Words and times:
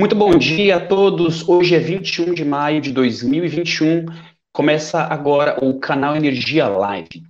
Muito 0.00 0.16
bom 0.16 0.30
dia 0.30 0.76
a 0.76 0.80
todos. 0.80 1.46
Hoje 1.46 1.74
é 1.74 1.78
21 1.78 2.32
de 2.32 2.42
maio 2.42 2.80
de 2.80 2.90
2021. 2.90 4.06
Começa 4.50 5.02
agora 5.02 5.62
o 5.62 5.78
canal 5.78 6.16
Energia 6.16 6.66
Live, 6.68 7.22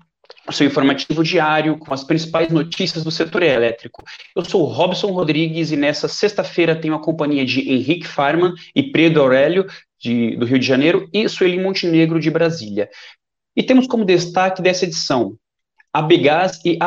seu 0.52 0.68
informativo 0.68 1.24
diário 1.24 1.76
com 1.76 1.92
as 1.92 2.04
principais 2.04 2.48
notícias 2.48 3.02
do 3.02 3.10
setor 3.10 3.42
elétrico. 3.42 4.04
Eu 4.36 4.44
sou 4.44 4.66
Robson 4.66 5.08
Rodrigues 5.08 5.72
e 5.72 5.76
nessa 5.76 6.06
sexta-feira 6.06 6.80
tenho 6.80 6.94
a 6.94 7.02
companhia 7.02 7.44
de 7.44 7.68
Henrique 7.68 8.06
Farman 8.06 8.54
e 8.72 8.84
Pedro 8.84 9.22
Aurélio, 9.22 9.66
de, 9.98 10.36
do 10.36 10.46
Rio 10.46 10.60
de 10.60 10.66
Janeiro, 10.66 11.08
e 11.12 11.28
Sueli 11.28 11.58
Montenegro, 11.58 12.20
de 12.20 12.30
Brasília. 12.30 12.88
E 13.56 13.64
temos 13.64 13.88
como 13.88 14.04
destaque 14.04 14.62
dessa 14.62 14.84
edição 14.84 15.36
a 15.92 16.00
Begás 16.00 16.60
e 16.64 16.78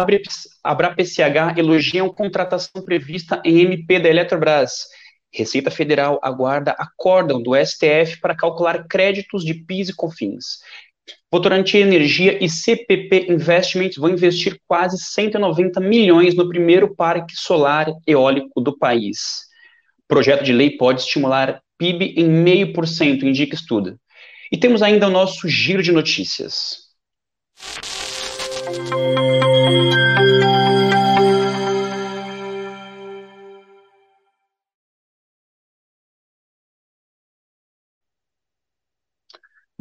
AbraPCH 0.64 1.58
elogiam 1.58 2.08
contratação 2.08 2.82
prevista 2.86 3.42
em 3.44 3.60
MP 3.60 4.00
da 4.00 4.08
Eletrobras. 4.08 4.86
Receita 5.34 5.72
Federal 5.72 6.20
aguarda 6.22 6.76
acórdão 6.78 7.42
do 7.42 7.56
STF 7.56 8.20
para 8.22 8.36
calcular 8.36 8.88
créditos 8.88 9.44
de 9.44 9.54
PIS 9.54 9.90
e 9.90 9.96
COFINS. 9.96 10.60
Votorantim 11.32 11.78
Energia 11.78 12.44
e 12.44 12.48
CPP 12.48 13.26
Investments 13.30 13.98
vão 13.98 14.10
investir 14.10 14.60
quase 14.68 14.98
190 14.98 15.80
milhões 15.82 16.36
no 16.36 16.48
primeiro 16.48 16.96
parque 16.96 17.36
solar 17.36 17.92
eólico 18.06 18.62
do 18.62 18.78
país. 18.78 19.52
projeto 20.08 20.44
de 20.44 20.54
lei 20.54 20.78
pode 20.78 21.02
estimular 21.02 21.60
PIB 21.78 22.14
em 22.16 22.30
meio 22.30 22.72
por 22.72 22.88
cento, 22.88 23.26
indica 23.26 23.56
estudo. 23.56 23.98
E 24.52 24.58
temos 24.58 24.84
ainda 24.84 25.08
o 25.08 25.12
nosso 25.12 25.50
giro 25.50 25.82
de 25.82 25.92
notícias. 25.92 26.84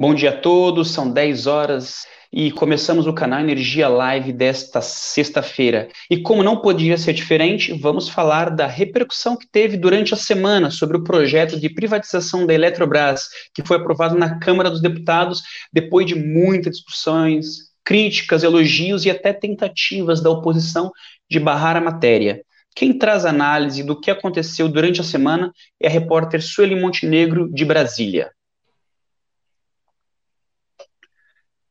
Bom 0.03 0.15
dia 0.15 0.31
a 0.31 0.37
todos, 0.37 0.91
são 0.91 1.09
10 1.09 1.47
horas 1.47 2.09
e 2.33 2.51
começamos 2.51 3.07
o 3.07 3.13
canal 3.13 3.39
Energia 3.39 3.87
Live 3.87 4.33
desta 4.33 4.81
sexta-feira. 4.81 5.87
E 6.11 6.21
como 6.21 6.43
não 6.43 6.61
podia 6.61 6.99
ser 6.99 7.13
diferente, 7.13 7.73
vamos 7.73 8.09
falar 8.09 8.51
da 8.51 8.67
repercussão 8.67 9.37
que 9.37 9.47
teve 9.47 9.77
durante 9.77 10.13
a 10.13 10.17
semana 10.17 10.73
sobre 10.73 10.97
o 10.97 11.05
projeto 11.05 11.57
de 11.57 11.73
privatização 11.73 12.45
da 12.45 12.53
Eletrobras, 12.53 13.29
que 13.55 13.65
foi 13.65 13.77
aprovado 13.77 14.19
na 14.19 14.41
Câmara 14.41 14.71
dos 14.71 14.83
Deputados 14.83 15.41
depois 15.73 16.05
de 16.05 16.17
muitas 16.17 16.79
discussões, 16.79 17.71
críticas, 17.85 18.43
elogios 18.43 19.05
e 19.07 19.11
até 19.11 19.33
tentativas 19.33 20.21
da 20.21 20.31
oposição 20.31 20.91
de 21.31 21.39
barrar 21.39 21.77
a 21.77 21.81
matéria. 21.81 22.43
Quem 22.75 22.99
traz 22.99 23.25
análise 23.25 23.85
do 23.85 24.01
que 24.01 24.11
aconteceu 24.11 24.69
durante 24.69 25.01
a 25.01 25.05
semana 25.05 25.53
é 25.81 25.87
a 25.87 25.91
repórter 25.91 26.43
Sueli 26.43 26.75
Montenegro, 26.75 27.49
de 27.49 27.65
Brasília. 27.65 28.33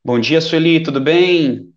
Bom 0.04 0.20
dia, 0.20 0.42
Sueli, 0.42 0.82
tudo 0.82 1.00
bem? 1.00 1.72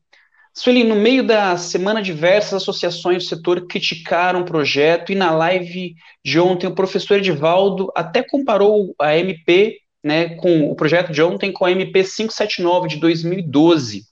Sueli, 0.54 0.82
no 0.82 0.94
meio 0.94 1.22
da 1.22 1.58
semana, 1.58 2.00
diversas 2.00 2.54
associações 2.54 3.22
do 3.22 3.28
setor 3.28 3.66
criticaram 3.66 4.40
o 4.40 4.44
projeto 4.46 5.12
e 5.12 5.14
na 5.14 5.30
live 5.30 5.94
de 6.24 6.40
ontem 6.40 6.66
o 6.66 6.74
professor 6.74 7.18
Edivaldo 7.18 7.92
até 7.94 8.22
comparou 8.22 8.94
a 8.98 9.14
MP, 9.14 9.78
né, 10.02 10.36
com 10.36 10.70
o 10.70 10.74
projeto 10.74 11.12
de 11.12 11.22
ontem 11.22 11.52
com 11.52 11.66
a 11.66 11.70
MP 11.70 12.02
579 12.02 12.88
de 12.88 12.96
2012. 12.96 14.04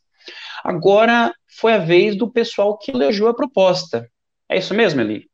Agora 0.62 1.32
foi 1.58 1.72
a 1.72 1.78
vez 1.78 2.14
do 2.14 2.30
pessoal 2.30 2.76
que 2.76 2.90
elegeu 2.90 3.28
a 3.28 3.34
proposta. 3.34 4.06
É 4.46 4.58
isso 4.58 4.74
mesmo, 4.74 5.00
Eli? 5.00 5.24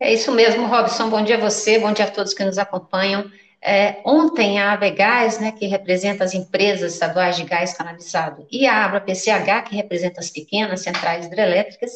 É 0.00 0.10
isso 0.10 0.32
mesmo, 0.32 0.66
Robson. 0.66 1.10
Bom 1.10 1.22
dia 1.22 1.36
a 1.36 1.40
você, 1.40 1.78
bom 1.78 1.92
dia 1.92 2.06
a 2.06 2.10
todos 2.10 2.32
que 2.32 2.44
nos 2.44 2.56
acompanham. 2.56 3.30
É, 3.68 4.00
ontem, 4.04 4.60
a 4.60 4.74
Abegás, 4.74 5.40
né, 5.40 5.50
que 5.50 5.66
representa 5.66 6.22
as 6.22 6.34
empresas 6.34 6.92
estaduais 6.92 7.36
de 7.36 7.42
gás 7.42 7.76
canalizado, 7.76 8.46
e 8.48 8.64
a 8.64 8.84
Abra 8.84 9.00
PCH, 9.00 9.64
que 9.68 9.74
representa 9.74 10.20
as 10.20 10.30
pequenas 10.30 10.82
centrais 10.82 11.26
hidrelétricas, 11.26 11.90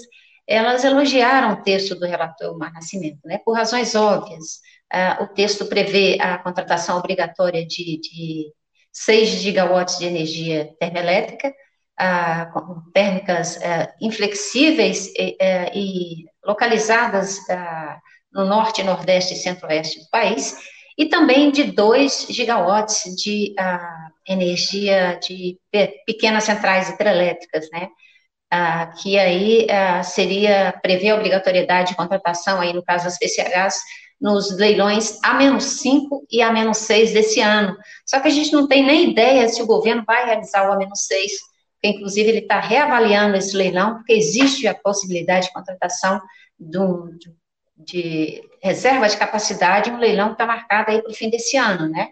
elas 0.49 0.83
elogiaram 0.83 1.53
o 1.53 1.63
texto 1.63 1.95
do 1.95 2.07
relator 2.07 2.59
Mar 2.59 2.73
Nascimento, 2.73 3.21
né, 3.25 3.39
por 3.45 3.55
razões 3.55 3.95
óbvias. 3.95 4.59
Uh, 4.93 5.23
o 5.23 5.29
texto 5.29 5.65
prevê 5.67 6.19
a 6.21 6.39
contratação 6.39 6.99
obrigatória 6.99 7.65
de, 7.65 8.01
de 8.01 8.53
6 8.93 9.29
gigawatts 9.29 9.97
de 9.97 10.07
energia 10.07 10.75
termoelétrica, 10.81 11.51
uh, 11.51 12.93
térmicas 12.93 13.59
uh, 13.59 13.89
inflexíveis 14.01 15.07
e, 15.17 15.37
e 15.73 16.25
localizadas 16.45 17.39
no 18.33 18.45
norte, 18.45 18.83
nordeste 18.83 19.35
e 19.35 19.37
centro-oeste 19.37 20.01
do 20.01 20.11
país, 20.11 20.57
e 21.01 21.09
também 21.09 21.51
de 21.51 21.65
2 21.65 22.27
gigawatts 22.29 23.17
de 23.17 23.55
uh, 23.59 24.13
energia 24.31 25.19
de 25.23 25.59
pequenas 26.05 26.45
centrais 26.45 26.91
hidrelétricas, 26.91 27.71
né? 27.73 27.89
Uh, 28.53 29.01
que 29.01 29.19
aí 29.19 29.67
uh, 29.67 30.05
seria 30.05 30.79
prever 30.83 31.09
a 31.09 31.15
obrigatoriedade 31.15 31.91
de 31.91 31.97
contratação, 31.97 32.61
aí 32.61 32.75
no 32.75 32.85
caso 32.85 33.05
das 33.05 33.19
PCHs, 33.19 33.81
nos 34.21 34.55
leilões 34.55 35.19
A-5 35.25 36.27
e 36.31 36.43
A-6 36.43 37.15
desse 37.15 37.41
ano. 37.41 37.75
Só 38.05 38.21
que 38.21 38.29
a 38.29 38.31
gente 38.31 38.53
não 38.53 38.69
tem 38.69 38.85
nem 38.85 39.11
ideia 39.11 39.49
se 39.49 39.63
o 39.63 39.67
governo 39.67 40.05
vai 40.07 40.27
realizar 40.27 40.69
o 40.69 40.73
A-6, 40.75 41.31
porque 41.81 41.97
inclusive 41.97 42.29
ele 42.29 42.41
está 42.41 42.61
reavaliando 42.61 43.39
esse 43.39 43.57
leilão, 43.57 43.95
porque 43.95 44.13
existe 44.13 44.69
a 44.69 44.75
possibilidade 44.75 45.47
de 45.47 45.53
contratação 45.55 46.21
de 46.59 46.79
um, 46.79 47.17
de 47.17 47.31
reserva 48.63 49.09
de 49.09 49.17
capacidade, 49.17 49.91
um 49.91 49.99
leilão 49.99 50.29
que 50.29 50.35
está 50.35 50.47
marcado 50.47 50.91
aí 50.91 51.03
para 51.03 51.11
o 51.11 51.15
fim 51.15 51.31
desse 51.31 51.57
ano, 51.57 51.89
né? 51.89 52.09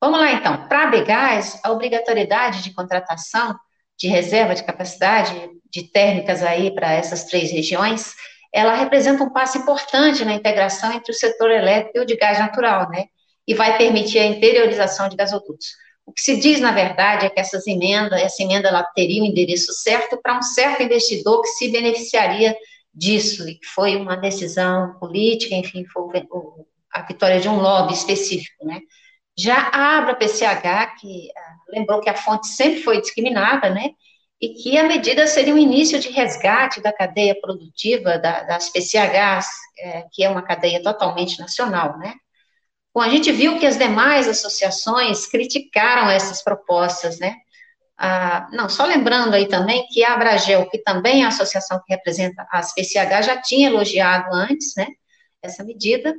Vamos 0.00 0.18
lá, 0.18 0.32
então. 0.32 0.66
Para 0.66 0.84
a 0.84 0.90
Begás, 0.90 1.60
a 1.62 1.70
obrigatoriedade 1.70 2.62
de 2.62 2.72
contratação 2.72 3.54
de 3.98 4.08
reserva 4.08 4.54
de 4.54 4.64
capacidade 4.64 5.50
de 5.70 5.84
térmicas 5.84 6.42
aí 6.42 6.74
para 6.74 6.92
essas 6.92 7.24
três 7.24 7.52
regiões, 7.52 8.14
ela 8.52 8.74
representa 8.74 9.22
um 9.22 9.30
passo 9.30 9.58
importante 9.58 10.24
na 10.24 10.32
integração 10.32 10.92
entre 10.92 11.12
o 11.12 11.14
setor 11.14 11.50
elétrico 11.50 11.98
e 11.98 12.00
o 12.00 12.06
de 12.06 12.16
gás 12.16 12.38
natural, 12.38 12.88
né? 12.88 13.04
E 13.46 13.54
vai 13.54 13.76
permitir 13.76 14.18
a 14.18 14.26
interiorização 14.26 15.08
de 15.08 15.16
gasodutos. 15.16 15.68
O 16.06 16.12
que 16.12 16.22
se 16.22 16.40
diz, 16.40 16.60
na 16.60 16.72
verdade, 16.72 17.26
é 17.26 17.30
que 17.30 17.38
essas 17.38 17.66
emendas, 17.66 18.20
essa 18.20 18.42
emenda, 18.42 18.68
ela 18.68 18.82
teria 18.82 19.22
o 19.22 19.24
um 19.24 19.28
endereço 19.28 19.72
certo 19.72 20.18
para 20.20 20.36
um 20.36 20.42
certo 20.42 20.82
investidor 20.82 21.42
que 21.42 21.48
se 21.48 21.70
beneficiaria 21.70 22.56
disso, 22.92 23.48
e 23.48 23.54
que 23.54 23.66
foi 23.66 23.96
uma 23.96 24.16
decisão 24.16 24.98
política, 24.98 25.54
enfim, 25.54 25.84
foi 25.86 26.26
o, 26.30 26.66
a 26.92 27.02
vitória 27.02 27.40
de 27.40 27.48
um 27.48 27.60
lobby 27.60 27.92
específico, 27.94 28.64
né? 28.66 28.80
Já 29.38 29.70
a 29.72 29.98
Abra 29.98 30.16
PCH, 30.16 30.96
que 31.00 31.30
ah, 31.36 31.56
lembrou 31.70 32.00
que 32.00 32.10
a 32.10 32.14
fonte 32.14 32.48
sempre 32.48 32.82
foi 32.82 33.00
discriminada, 33.00 33.70
né? 33.70 33.90
E 34.40 34.54
que 34.54 34.76
a 34.76 34.84
medida 34.84 35.26
seria 35.26 35.54
um 35.54 35.58
início 35.58 35.98
de 36.00 36.10
resgate 36.10 36.80
da 36.80 36.92
cadeia 36.92 37.38
produtiva 37.40 38.18
da, 38.18 38.42
das 38.42 38.70
PCHs, 38.70 39.46
é, 39.78 40.04
que 40.12 40.24
é 40.24 40.28
uma 40.28 40.42
cadeia 40.42 40.82
totalmente 40.82 41.38
nacional, 41.38 41.98
né? 41.98 42.14
Bom, 42.92 43.02
a 43.02 43.08
gente 43.08 43.30
viu 43.30 43.58
que 43.58 43.66
as 43.66 43.78
demais 43.78 44.26
associações 44.26 45.26
criticaram 45.26 46.10
essas 46.10 46.42
propostas, 46.42 47.18
né? 47.20 47.36
Ah, 48.02 48.48
não, 48.50 48.66
só 48.66 48.86
lembrando 48.86 49.34
aí 49.34 49.46
também 49.46 49.86
que 49.88 50.02
a 50.02 50.14
Abragel, 50.14 50.66
que 50.70 50.78
também 50.78 51.20
é 51.20 51.26
a 51.26 51.28
associação 51.28 51.78
que 51.84 51.92
representa 51.92 52.46
as 52.50 52.72
PCH, 52.72 53.26
já 53.26 53.42
tinha 53.42 53.68
elogiado 53.68 54.34
antes, 54.34 54.74
né, 54.74 54.86
essa 55.42 55.62
medida, 55.62 56.14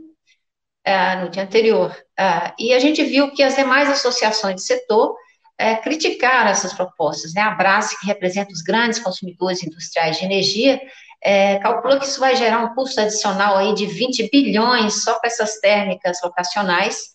ah, 0.86 1.16
no 1.16 1.30
dia 1.32 1.42
anterior. 1.42 1.96
Ah, 2.18 2.54
e 2.60 2.72
a 2.72 2.80
gente 2.80 3.04
viu 3.04 3.32
que 3.32 3.42
as 3.42 3.56
demais 3.56 3.90
associações 3.90 4.58
de 4.58 4.62
setor 4.62 5.16
eh, 5.58 5.76
criticaram 5.78 6.52
essas 6.52 6.72
propostas, 6.72 7.34
né, 7.34 7.42
a 7.42 7.52
Brase, 7.52 8.00
que 8.00 8.06
representa 8.06 8.52
os 8.54 8.62
grandes 8.62 9.00
consumidores 9.00 9.64
industriais 9.64 10.20
de 10.20 10.26
energia, 10.26 10.80
é, 11.24 11.58
calculou 11.60 12.00
que 12.00 12.06
isso 12.06 12.20
vai 12.20 12.36
gerar 12.36 12.60
um 12.64 12.76
custo 12.76 13.02
adicional 13.02 13.58
aí 13.58 13.74
de 13.74 13.88
20 13.88 14.30
bilhões 14.32 15.04
só 15.04 15.20
para 15.20 15.30
essas 15.30 15.60
térmicas 15.60 16.20
locacionais, 16.24 17.12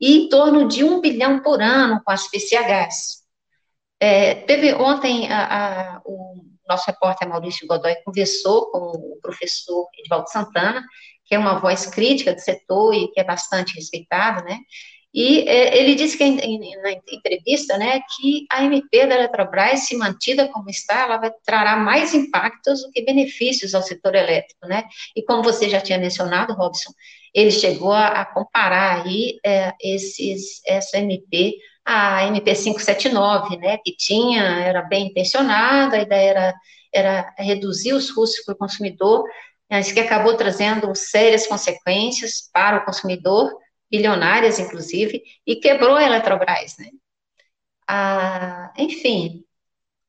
e 0.00 0.18
em 0.18 0.28
torno 0.28 0.68
de 0.68 0.84
1 0.84 1.00
bilhão 1.00 1.40
por 1.42 1.60
ano 1.60 2.00
com 2.04 2.12
as 2.12 2.28
PCHs. 2.28 3.23
É, 4.06 4.34
teve 4.34 4.74
ontem 4.74 5.32
a, 5.32 5.94
a, 5.94 6.02
o 6.04 6.34
nosso 6.68 6.84
repórter 6.86 7.26
Maurício 7.26 7.66
Godoy 7.66 7.94
conversou 8.04 8.70
com 8.70 8.78
o 8.78 9.18
professor 9.22 9.88
Edvaldo 9.98 10.28
Santana, 10.28 10.84
que 11.24 11.34
é 11.34 11.38
uma 11.38 11.58
voz 11.58 11.86
crítica 11.86 12.34
do 12.34 12.38
setor 12.38 12.92
e 12.92 13.08
que 13.08 13.18
é 13.18 13.24
bastante 13.24 13.74
respeitado, 13.74 14.44
né? 14.44 14.58
E 15.14 15.48
é, 15.48 15.78
ele 15.78 15.94
disse 15.94 16.18
que 16.18 16.24
em, 16.24 16.82
na 16.82 16.92
entrevista, 16.92 17.78
né, 17.78 18.00
que 18.14 18.44
a 18.50 18.62
MP 18.64 19.06
da 19.06 19.14
Eletrobras, 19.14 19.86
se 19.86 19.96
mantida 19.96 20.48
como 20.48 20.68
está, 20.68 21.04
ela 21.04 21.16
vai 21.16 21.32
trará 21.42 21.74
mais 21.74 22.12
impactos 22.12 22.82
do 22.82 22.90
que 22.90 23.00
benefícios 23.00 23.74
ao 23.74 23.82
setor 23.82 24.14
elétrico, 24.14 24.66
né? 24.66 24.84
E 25.16 25.22
como 25.22 25.42
você 25.42 25.66
já 25.66 25.80
tinha 25.80 25.98
mencionado, 25.98 26.52
Robson, 26.52 26.92
ele 27.32 27.50
chegou 27.50 27.92
a, 27.92 28.08
a 28.08 28.24
comparar 28.26 29.02
aí 29.02 29.38
é, 29.42 29.72
esses, 29.80 30.60
essa 30.66 30.98
MP 30.98 31.56
a 31.84 32.26
MP 32.26 32.54
579, 32.54 33.56
né, 33.58 33.78
que 33.78 33.94
tinha, 33.96 34.42
era 34.42 34.82
bem 34.82 35.08
intencionada, 35.08 35.96
a 35.96 36.02
ideia 36.02 36.30
era, 36.30 36.54
era 36.92 37.34
reduzir 37.38 37.92
os 37.92 38.10
custos 38.10 38.44
para 38.44 38.54
o 38.54 38.58
consumidor, 38.58 39.24
mas 39.70 39.92
que 39.92 40.00
acabou 40.00 40.36
trazendo 40.36 40.94
sérias 40.94 41.46
consequências 41.46 42.48
para 42.52 42.78
o 42.78 42.84
consumidor, 42.84 43.52
bilionárias, 43.90 44.58
inclusive, 44.58 45.22
e 45.46 45.56
quebrou 45.56 45.96
a 45.96 46.02
Eletrobras, 46.04 46.76
né? 46.78 46.90
Ah, 47.86 48.72
enfim, 48.78 49.44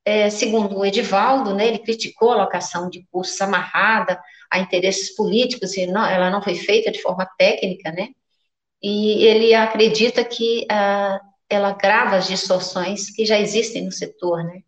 é, 0.04 0.30
segundo 0.30 0.78
o 0.78 0.84
Edivaldo, 0.84 1.54
né, 1.54 1.66
ele 1.68 1.78
criticou 1.80 2.30
a 2.30 2.34
alocação 2.36 2.88
de 2.88 3.06
custos 3.10 3.40
amarrada 3.40 4.20
a 4.50 4.58
interesses 4.60 5.14
políticos, 5.16 5.76
e 5.76 5.86
não, 5.86 6.06
ela 6.06 6.30
não 6.30 6.42
foi 6.42 6.54
feita 6.54 6.90
de 6.92 7.02
forma 7.02 7.26
técnica, 7.38 7.90
né? 7.92 8.08
E 8.82 9.24
ele 9.26 9.54
acredita 9.54 10.24
que 10.24 10.66
ah, 10.70 11.20
ela 11.48 11.72
grava 11.72 12.16
as 12.16 12.26
distorções 12.26 13.10
que 13.10 13.24
já 13.24 13.38
existem 13.38 13.84
no 13.84 13.92
setor, 13.92 14.44
né? 14.44 14.62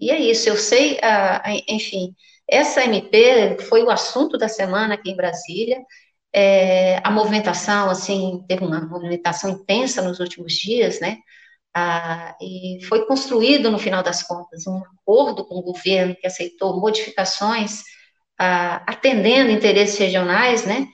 E 0.00 0.10
é 0.10 0.18
isso, 0.20 0.48
eu 0.48 0.56
sei, 0.56 0.98
ah, 1.02 1.42
enfim, 1.68 2.14
essa 2.48 2.84
MP 2.84 3.58
foi 3.68 3.82
o 3.82 3.90
assunto 3.90 4.38
da 4.38 4.48
semana 4.48 4.94
aqui 4.94 5.10
em 5.10 5.16
Brasília, 5.16 5.78
é, 6.32 6.98
a 7.04 7.10
movimentação, 7.10 7.90
assim, 7.90 8.44
teve 8.48 8.64
uma 8.64 8.80
movimentação 8.80 9.50
intensa 9.50 10.02
nos 10.02 10.20
últimos 10.20 10.54
dias, 10.54 11.00
né? 11.00 11.18
Ah, 11.74 12.36
e 12.40 12.80
foi 12.88 13.06
construído, 13.06 13.70
no 13.70 13.78
final 13.78 14.02
das 14.02 14.22
contas, 14.22 14.66
um 14.66 14.78
acordo 14.78 15.44
com 15.46 15.56
o 15.56 15.62
governo 15.62 16.16
que 16.16 16.26
aceitou 16.26 16.80
modificações 16.80 17.82
ah, 18.38 18.82
atendendo 18.86 19.50
interesses 19.50 19.98
regionais, 19.98 20.64
né? 20.66 20.86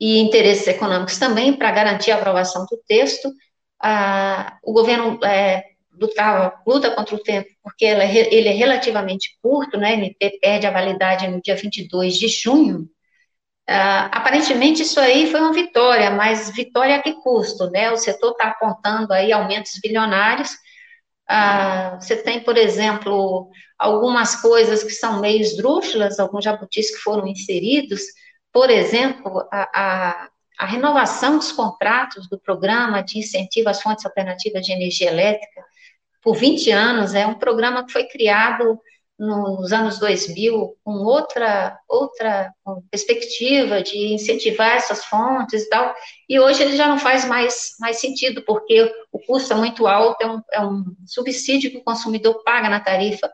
E 0.00 0.18
interesses 0.18 0.66
econômicos 0.66 1.18
também, 1.18 1.52
para 1.56 1.70
garantir 1.70 2.10
a 2.10 2.16
aprovação 2.16 2.66
do 2.70 2.76
texto. 2.86 3.30
Ah, 3.82 4.58
o 4.62 4.72
governo 4.72 5.18
é, 5.24 5.64
luta 6.66 6.90
contra 6.94 7.14
o 7.14 7.22
tempo, 7.22 7.48
porque 7.62 7.84
ele 7.84 8.02
é, 8.02 8.34
ele 8.34 8.48
é 8.48 8.52
relativamente 8.52 9.36
curto, 9.42 9.78
né? 9.78 9.94
MP 9.94 10.38
perde 10.40 10.66
a 10.66 10.70
validade 10.70 11.28
no 11.28 11.40
dia 11.40 11.56
22 11.56 12.16
de 12.16 12.28
junho. 12.28 12.88
Uh, 13.68 14.12
aparentemente 14.12 14.82
isso 14.82 15.00
aí 15.00 15.30
foi 15.30 15.40
uma 15.40 15.52
vitória, 15.52 16.10
mas 16.10 16.50
vitória 16.50 16.96
a 16.96 17.02
que 17.02 17.14
custo, 17.22 17.70
né? 17.70 17.90
O 17.90 17.96
setor 17.96 18.32
está 18.32 18.48
apontando 18.48 19.12
aí 19.12 19.32
aumentos 19.32 19.78
bilionários. 19.82 20.52
Uh, 21.30 21.96
você 21.98 22.16
tem, 22.16 22.40
por 22.40 22.58
exemplo, 22.58 23.48
algumas 23.78 24.36
coisas 24.36 24.84
que 24.84 24.90
são 24.90 25.20
meio 25.20 25.40
esdrúxulas, 25.40 26.18
alguns 26.18 26.44
jabutis 26.44 26.90
que 26.90 27.02
foram 27.02 27.26
inseridos, 27.26 28.02
por 28.52 28.70
exemplo, 28.70 29.48
a, 29.50 30.28
a 30.58 30.66
renovação 30.66 31.36
dos 31.38 31.52
contratos 31.52 32.28
do 32.28 32.38
programa 32.38 33.02
de 33.02 33.18
incentivo 33.18 33.68
às 33.68 33.82
fontes 33.82 34.04
alternativas 34.04 34.64
de 34.64 34.72
energia 34.72 35.10
elétrica 35.10 35.62
por 36.22 36.36
20 36.36 36.70
anos, 36.70 37.14
é 37.14 37.26
um 37.26 37.34
programa 37.34 37.84
que 37.84 37.92
foi 37.92 38.04
criado 38.04 38.80
nos 39.18 39.72
anos 39.72 39.98
2000 39.98 40.76
com 40.82 40.92
outra 41.04 41.78
outra 41.88 42.52
perspectiva 42.90 43.80
de 43.80 44.12
incentivar 44.12 44.76
essas 44.76 45.04
fontes 45.04 45.62
e 45.62 45.68
tal, 45.68 45.94
e 46.28 46.40
hoje 46.40 46.62
ele 46.62 46.76
já 46.76 46.88
não 46.88 46.98
faz 46.98 47.24
mais, 47.24 47.76
mais 47.78 48.00
sentido, 48.00 48.42
porque 48.42 48.92
o 49.12 49.20
custo 49.20 49.52
é 49.52 49.56
muito 49.56 49.86
alto, 49.86 50.20
é 50.20 50.26
um, 50.26 50.40
é 50.52 50.60
um 50.60 50.84
subsídio 51.06 51.70
que 51.70 51.76
o 51.76 51.84
consumidor 51.84 52.42
paga 52.42 52.68
na 52.68 52.80
tarifa 52.80 53.30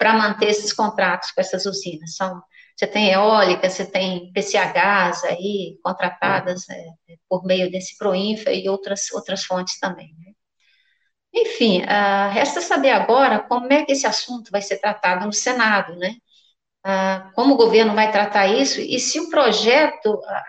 para 0.00 0.14
manter 0.14 0.48
esses 0.48 0.72
contratos 0.72 1.30
com 1.30 1.42
essas 1.42 1.66
usinas. 1.66 2.16
São, 2.16 2.42
você 2.74 2.86
tem 2.86 3.10
eólica, 3.10 3.68
você 3.68 3.84
tem 3.84 4.32
PCHs 4.32 5.24
aí 5.24 5.78
contratadas 5.84 6.66
é, 6.70 6.86
por 7.28 7.44
meio 7.44 7.70
desse 7.70 7.98
Proinfa 7.98 8.50
e 8.50 8.66
outras, 8.66 9.12
outras 9.12 9.44
fontes 9.44 9.78
também. 9.78 10.14
Né? 10.18 10.32
Enfim, 11.34 11.82
uh, 11.82 12.30
resta 12.32 12.62
saber 12.62 12.92
agora 12.92 13.40
como 13.40 13.70
é 13.70 13.84
que 13.84 13.92
esse 13.92 14.06
assunto 14.06 14.50
vai 14.50 14.62
ser 14.62 14.78
tratado 14.78 15.26
no 15.26 15.34
Senado, 15.34 15.94
né? 15.96 16.14
Uh, 16.86 17.30
como 17.34 17.52
o 17.52 17.56
governo 17.58 17.94
vai 17.94 18.10
tratar 18.10 18.46
isso 18.46 18.80
e 18.80 18.98
se 18.98 19.20
o 19.20 19.28
projeto, 19.28 20.14
uh, 20.14 20.42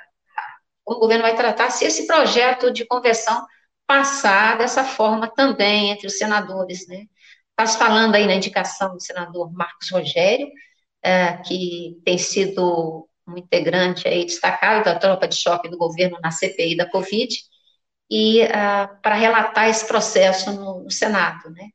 como 0.86 0.98
o 0.98 1.02
governo 1.02 1.24
vai 1.24 1.36
tratar, 1.36 1.70
se 1.72 1.84
esse 1.84 2.08
projeto 2.08 2.72
de 2.72 2.86
conversão 2.86 3.46
passar 3.86 4.58
dessa 4.58 4.86
forma 4.86 5.28
também 5.28 5.92
entre 5.92 6.08
os 6.08 6.18
senadores, 6.18 6.88
né? 6.88 7.04
Está 7.62 7.74
se 7.74 7.78
falando 7.78 8.16
aí 8.16 8.26
na 8.26 8.34
indicação 8.34 8.96
do 8.96 9.00
senador 9.00 9.54
Marcos 9.54 9.92
Rogério, 9.92 10.50
que 11.46 12.02
tem 12.04 12.18
sido 12.18 13.08
um 13.28 13.38
integrante 13.38 14.08
aí 14.08 14.26
destacado 14.26 14.84
da 14.84 14.98
tropa 14.98 15.28
de 15.28 15.36
choque 15.36 15.70
do 15.70 15.78
governo 15.78 16.18
na 16.24 16.32
CPI 16.32 16.76
da 16.76 16.90
Covid, 16.90 17.32
e 18.10 18.42
uh, 18.46 19.00
para 19.04 19.14
relatar 19.14 19.70
esse 19.70 19.88
processo 19.88 20.52
no, 20.52 20.84
no, 20.86 20.90
Senado, 20.90 21.52
né? 21.52 21.68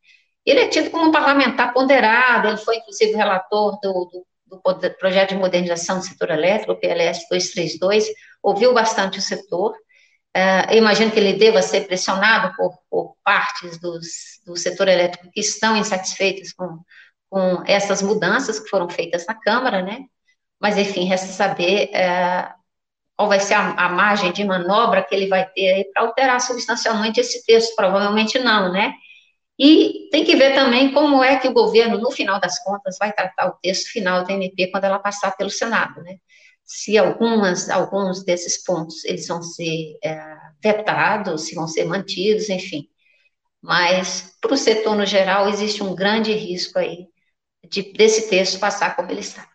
Ele 0.45 0.61
é 0.61 0.69
tido 0.69 0.91
como 0.91 1.07
um 1.07 1.13
parlamentar 1.13 1.73
ponderado, 1.73 2.49
ele 2.49 2.57
foi, 2.57 2.79
inclusive, 2.79 3.15
relator 3.15 3.79
do, 3.81 4.27
do, 4.45 4.73
do 4.75 4.91
projeto 4.99 5.31
de 5.31 5.37
modernização 5.37 5.99
do 5.99 6.05
setor 6.05 6.31
elétrico, 6.31 6.73
o 6.73 6.81
PLS 6.81 7.27
232, 7.31 8.07
ouviu 8.43 8.75
bastante 8.75 9.21
o 9.21 9.23
setor, 9.23 9.71
uh, 9.71 10.69
eu 10.69 10.79
imagino 10.79 11.13
que 11.13 11.21
ele 11.21 11.35
deva 11.35 11.63
ser 11.63 11.87
pressionado 11.87 12.55
por, 12.57 12.77
por 12.91 13.17
partes 13.23 13.79
dos, 13.81 14.36
do 14.47 14.57
setor 14.57 14.89
elétrico 14.89 15.31
que 15.33 15.41
estão 15.41 15.77
insatisfeitas 15.77 16.53
com, 16.53 16.79
com 17.29 17.63
essas 17.67 18.01
mudanças 18.01 18.61
que 18.61 18.69
foram 18.69 18.89
feitas 18.89 19.27
na 19.27 19.35
Câmara, 19.35 19.83
né? 19.83 20.05
Mas, 20.61 20.79
enfim, 20.79 21.05
resta 21.05 21.27
saber 21.27 21.91
uh, 21.91 22.55
qual 23.17 23.29
vai 23.29 23.41
ser 23.41 23.55
a, 23.55 23.73
a 23.73 23.89
margem 23.89 24.33
de 24.33 24.45
manobra 24.45 25.03
que 25.03 25.15
ele 25.15 25.27
vai 25.27 25.47
ter 25.51 25.91
para 25.93 26.05
alterar 26.05 26.41
substancialmente 26.41 27.21
esse 27.21 27.45
texto, 27.45 27.75
provavelmente 27.75 28.39
não, 28.39 28.73
né? 28.73 28.95
E 29.59 30.09
tem 30.11 30.25
que 30.25 30.37
ver 30.37 30.55
também 30.55 30.93
como 30.93 31.25
é 31.25 31.39
que 31.39 31.49
o 31.49 31.53
governo, 31.53 31.99
no 31.99 32.11
final 32.11 32.39
das 32.39 32.63
contas, 32.63 32.97
vai 32.99 33.13
tratar 33.13 33.49
o 33.49 33.59
texto 33.63 33.91
final 33.91 34.25
da 34.25 34.33
MP 34.33 34.71
quando 34.71 34.85
ela 34.85 34.99
passar 34.99 35.35
pelo 35.37 35.51
Senado, 35.51 36.03
né? 36.03 36.19
Se 36.63 36.99
algumas, 36.99 37.71
alguns 37.71 38.25
desses 38.25 38.63
pontos 38.63 39.05
eles 39.05 39.27
vão 39.29 39.43
ser 39.43 39.97
é, 40.05 40.21
vetados, 40.63 41.47
se 41.47 41.55
vão 41.55 41.67
ser 41.67 41.85
mantidos, 41.85 42.51
enfim. 42.51 42.89
Mas, 43.63 44.37
para 44.41 44.55
o 44.55 44.57
setor 44.57 44.97
no 44.97 45.07
geral, 45.07 45.49
existe 45.49 45.83
um 45.83 45.95
grande 45.95 46.33
risco 46.33 46.79
aí 46.79 47.07
de, 47.69 47.93
desse 47.93 48.29
texto 48.29 48.61
passar 48.61 48.95
como 48.95 49.11
ele 49.11 49.21
está. 49.21 49.47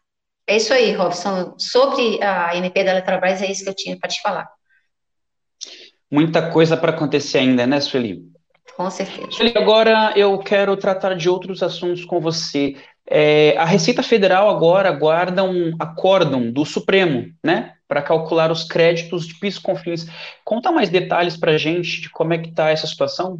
É 0.48 0.58
isso 0.58 0.74
aí, 0.74 0.92
Robson. 0.94 1.56
Sobre 1.58 2.22
a 2.22 2.56
MP 2.56 2.84
da 2.84 2.92
Eletrobras, 2.92 3.42
é 3.42 3.50
isso 3.50 3.64
que 3.64 3.70
eu 3.70 3.76
tinha 3.76 3.98
para 3.98 4.10
te 4.10 4.22
falar. 4.22 4.50
Muita 6.12 6.52
coisa 6.52 6.76
para 6.76 6.92
acontecer 6.92 7.38
ainda, 7.38 7.66
né, 7.66 7.80
Sueli? 7.80 8.22
Com 8.76 8.90
certeza. 8.90 9.32
Sueli, 9.32 9.54
agora 9.56 10.12
eu 10.16 10.38
quero 10.40 10.76
tratar 10.76 11.16
de 11.16 11.30
outros 11.30 11.64
assuntos 11.64 12.04
com 12.04 12.20
você. 12.20 12.76
É, 13.08 13.56
a 13.58 13.66
Receita 13.66 14.04
Federal 14.04 14.50
agora 14.50 14.90
aguarda 14.90 15.44
um 15.44 15.74
acórdão 15.80 16.52
do 16.52 16.66
Supremo, 16.66 17.28
né, 17.44 17.76
para 17.88 18.02
calcular 18.02 18.52
os 18.52 18.64
créditos 18.64 19.28
de 19.28 19.36
PIS 19.36 19.58
Confins. 19.58 20.06
Conta 20.44 20.72
mais 20.72 20.90
detalhes 20.90 21.38
para 21.38 21.54
a 21.54 21.58
gente 21.58 22.02
de 22.02 22.10
como 22.10 22.34
é 22.34 22.38
que 22.38 22.50
está 22.50 22.70
essa 22.70 22.88
situação. 22.88 23.40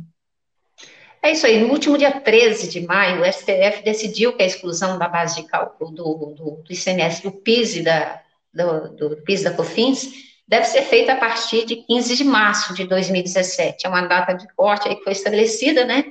É 1.24 1.32
isso 1.32 1.46
aí. 1.46 1.60
No 1.60 1.72
último 1.72 1.98
dia 1.98 2.20
13 2.20 2.68
de 2.68 2.82
maio, 2.82 3.22
o 3.22 3.32
STF 3.32 3.84
decidiu 3.84 4.34
que 4.36 4.42
a 4.42 4.46
exclusão 4.46 4.98
da 4.98 5.08
base 5.08 5.42
de 5.42 5.48
cálculo 5.48 5.92
do, 5.92 6.34
do, 6.36 6.64
do 6.64 6.74
ICMS 6.74 7.22
do 7.22 7.32
PIS 7.32 7.76
e 7.76 7.84
da, 7.84 8.22
do, 8.54 8.90
do 8.96 9.18
PIS 9.18 9.44
da 9.44 9.54
COFINS 9.54 10.32
deve 10.48 10.66
ser 10.66 10.82
feita 10.82 11.14
a 11.14 11.16
partir 11.16 11.66
de 11.66 11.78
15 11.78 12.18
de 12.18 12.24
março 12.24 12.74
de 12.74 12.86
2017. 12.86 13.86
É 13.86 13.90
uma 13.90 14.02
data 14.02 14.34
de 14.34 14.48
corte 14.54 14.90
aí 14.90 14.96
que 14.96 15.04
foi 15.04 15.14
estabelecida, 15.14 15.86
né? 15.86 16.04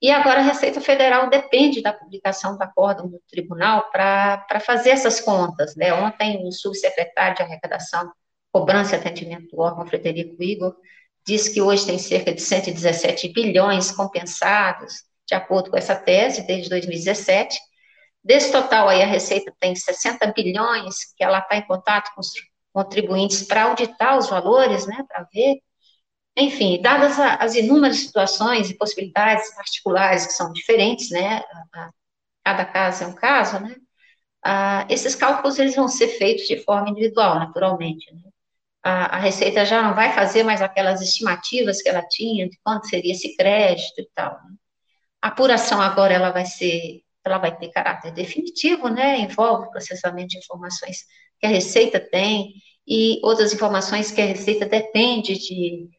E 0.00 0.10
agora 0.10 0.40
a 0.40 0.44
Receita 0.44 0.80
Federal 0.80 1.28
depende 1.28 1.82
da 1.82 1.92
publicação 1.92 2.56
do 2.56 2.62
acórdão 2.62 3.08
do 3.08 3.20
tribunal 3.28 3.90
para 3.90 4.60
fazer 4.60 4.90
essas 4.90 5.20
contas. 5.20 5.76
Né? 5.76 5.92
Ontem, 5.92 6.46
o 6.46 6.52
subsecretário 6.52 7.36
de 7.36 7.42
Arrecadação, 7.42 8.10
Cobrança 8.52 8.94
e 8.94 8.98
Atendimento 8.98 9.50
do 9.50 9.60
órgão, 9.60 9.86
Frederico 9.86 10.42
Igor, 10.42 10.74
diz 11.30 11.48
que 11.48 11.62
hoje 11.62 11.86
tem 11.86 11.96
cerca 11.96 12.34
de 12.34 12.40
117 12.40 13.28
bilhões 13.28 13.92
compensados, 13.92 15.04
de 15.28 15.34
acordo 15.34 15.70
com 15.70 15.76
essa 15.76 15.94
tese, 15.94 16.44
desde 16.44 16.68
2017. 16.68 17.56
Desse 18.22 18.50
total 18.50 18.88
aí, 18.88 19.00
a 19.00 19.06
Receita 19.06 19.54
tem 19.60 19.74
60 19.76 20.32
bilhões, 20.32 21.14
que 21.16 21.22
ela 21.22 21.38
está 21.38 21.56
em 21.56 21.66
contato 21.66 22.12
com 22.14 22.20
os 22.20 22.32
contribuintes 22.72 23.44
para 23.44 23.64
auditar 23.64 24.18
os 24.18 24.28
valores, 24.28 24.86
né, 24.86 25.04
para 25.08 25.24
ver. 25.32 25.60
Enfim, 26.36 26.80
dadas 26.82 27.18
as 27.18 27.54
inúmeras 27.54 27.98
situações 27.98 28.68
e 28.68 28.76
possibilidades 28.76 29.54
particulares 29.54 30.26
que 30.26 30.32
são 30.32 30.52
diferentes, 30.52 31.10
né, 31.10 31.42
cada 32.44 32.64
caso 32.64 33.04
é 33.04 33.06
um 33.06 33.14
caso, 33.14 33.60
né, 33.60 33.76
ah, 34.44 34.86
esses 34.88 35.14
cálculos 35.14 35.58
eles 35.58 35.76
vão 35.76 35.88
ser 35.88 36.08
feitos 36.08 36.46
de 36.46 36.58
forma 36.64 36.88
individual, 36.90 37.38
naturalmente, 37.38 38.12
né 38.14 38.30
a, 38.82 39.16
a, 39.16 39.18
Receita 39.18 39.64
já 39.64 39.82
não 39.82 39.94
vai 39.94 40.12
fazer 40.12 40.42
mais 40.42 40.62
aquelas 40.62 41.00
estimativas 41.00 41.82
que 41.82 41.88
ela 41.88 42.02
tinha 42.02 42.48
de 42.48 42.58
quanto 42.64 42.88
seria 42.88 43.12
esse 43.12 43.36
crédito 43.36 44.00
e 44.00 44.08
tal. 44.14 44.32
Né? 44.32 44.54
A 45.22 45.28
apuração 45.28 45.80
agora 45.80 46.14
ela 46.14 46.30
vai 46.30 46.46
ser, 46.46 47.02
ela 47.24 47.38
vai 47.38 47.56
ter 47.56 47.68
caráter 47.70 48.12
definitivo, 48.12 48.88
né? 48.88 49.18
Envolve 49.18 49.70
processamento 49.70 50.28
de 50.28 50.38
informações 50.38 51.04
que 51.38 51.46
a 51.46 51.50
Receita 51.50 52.00
tem 52.00 52.54
e 52.86 53.20
outras 53.22 53.52
informações 53.52 54.10
que 54.10 54.20
a 54.20 54.26
Receita 54.26 54.66
depende 54.66 55.34
de 55.34 55.90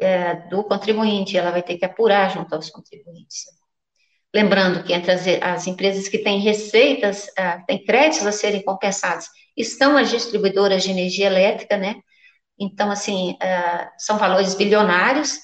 é, 0.00 0.34
do 0.48 0.64
contribuinte, 0.64 1.36
ela 1.36 1.50
vai 1.50 1.62
ter 1.62 1.76
que 1.76 1.84
apurar 1.84 2.30
junto 2.30 2.54
aos 2.54 2.70
contribuintes. 2.70 3.44
Lembrando 4.34 4.82
que 4.82 4.92
entre 4.92 5.12
as, 5.12 5.26
as 5.42 5.66
empresas 5.66 6.08
que 6.08 6.18
têm 6.18 6.40
receitas, 6.40 7.26
uh, 7.38 7.64
têm 7.66 7.84
créditos 7.84 8.26
a 8.26 8.32
serem 8.32 8.62
compensados 8.62 9.26
estão 9.56 9.96
as 9.96 10.10
distribuidoras 10.10 10.82
de 10.82 10.90
energia 10.90 11.26
elétrica, 11.26 11.76
né? 11.76 11.96
Então, 12.58 12.90
assim, 12.90 13.32
uh, 13.32 13.90
são 13.98 14.18
valores 14.18 14.54
bilionários, 14.54 15.38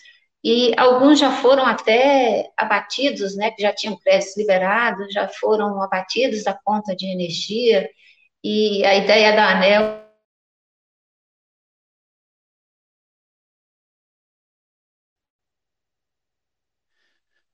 e 0.45 0.73
alguns 0.79 1.19
já 1.19 1.33
foram 1.33 1.67
até 1.67 2.51
abatidos, 2.57 3.37
né, 3.37 3.51
que 3.51 3.63
já 3.63 3.73
tinham 3.73 3.99
créditos 3.99 4.37
liberados, 4.37 5.13
já 5.13 5.29
foram 5.29 5.83
abatidos 5.83 6.45
da 6.45 6.55
conta 6.65 6.95
de 6.95 7.07
energia, 7.07 7.89
e 8.43 8.85
a 8.85 8.95
ideia 8.95 9.35
da 9.35 9.51
ANEL 9.51 10.09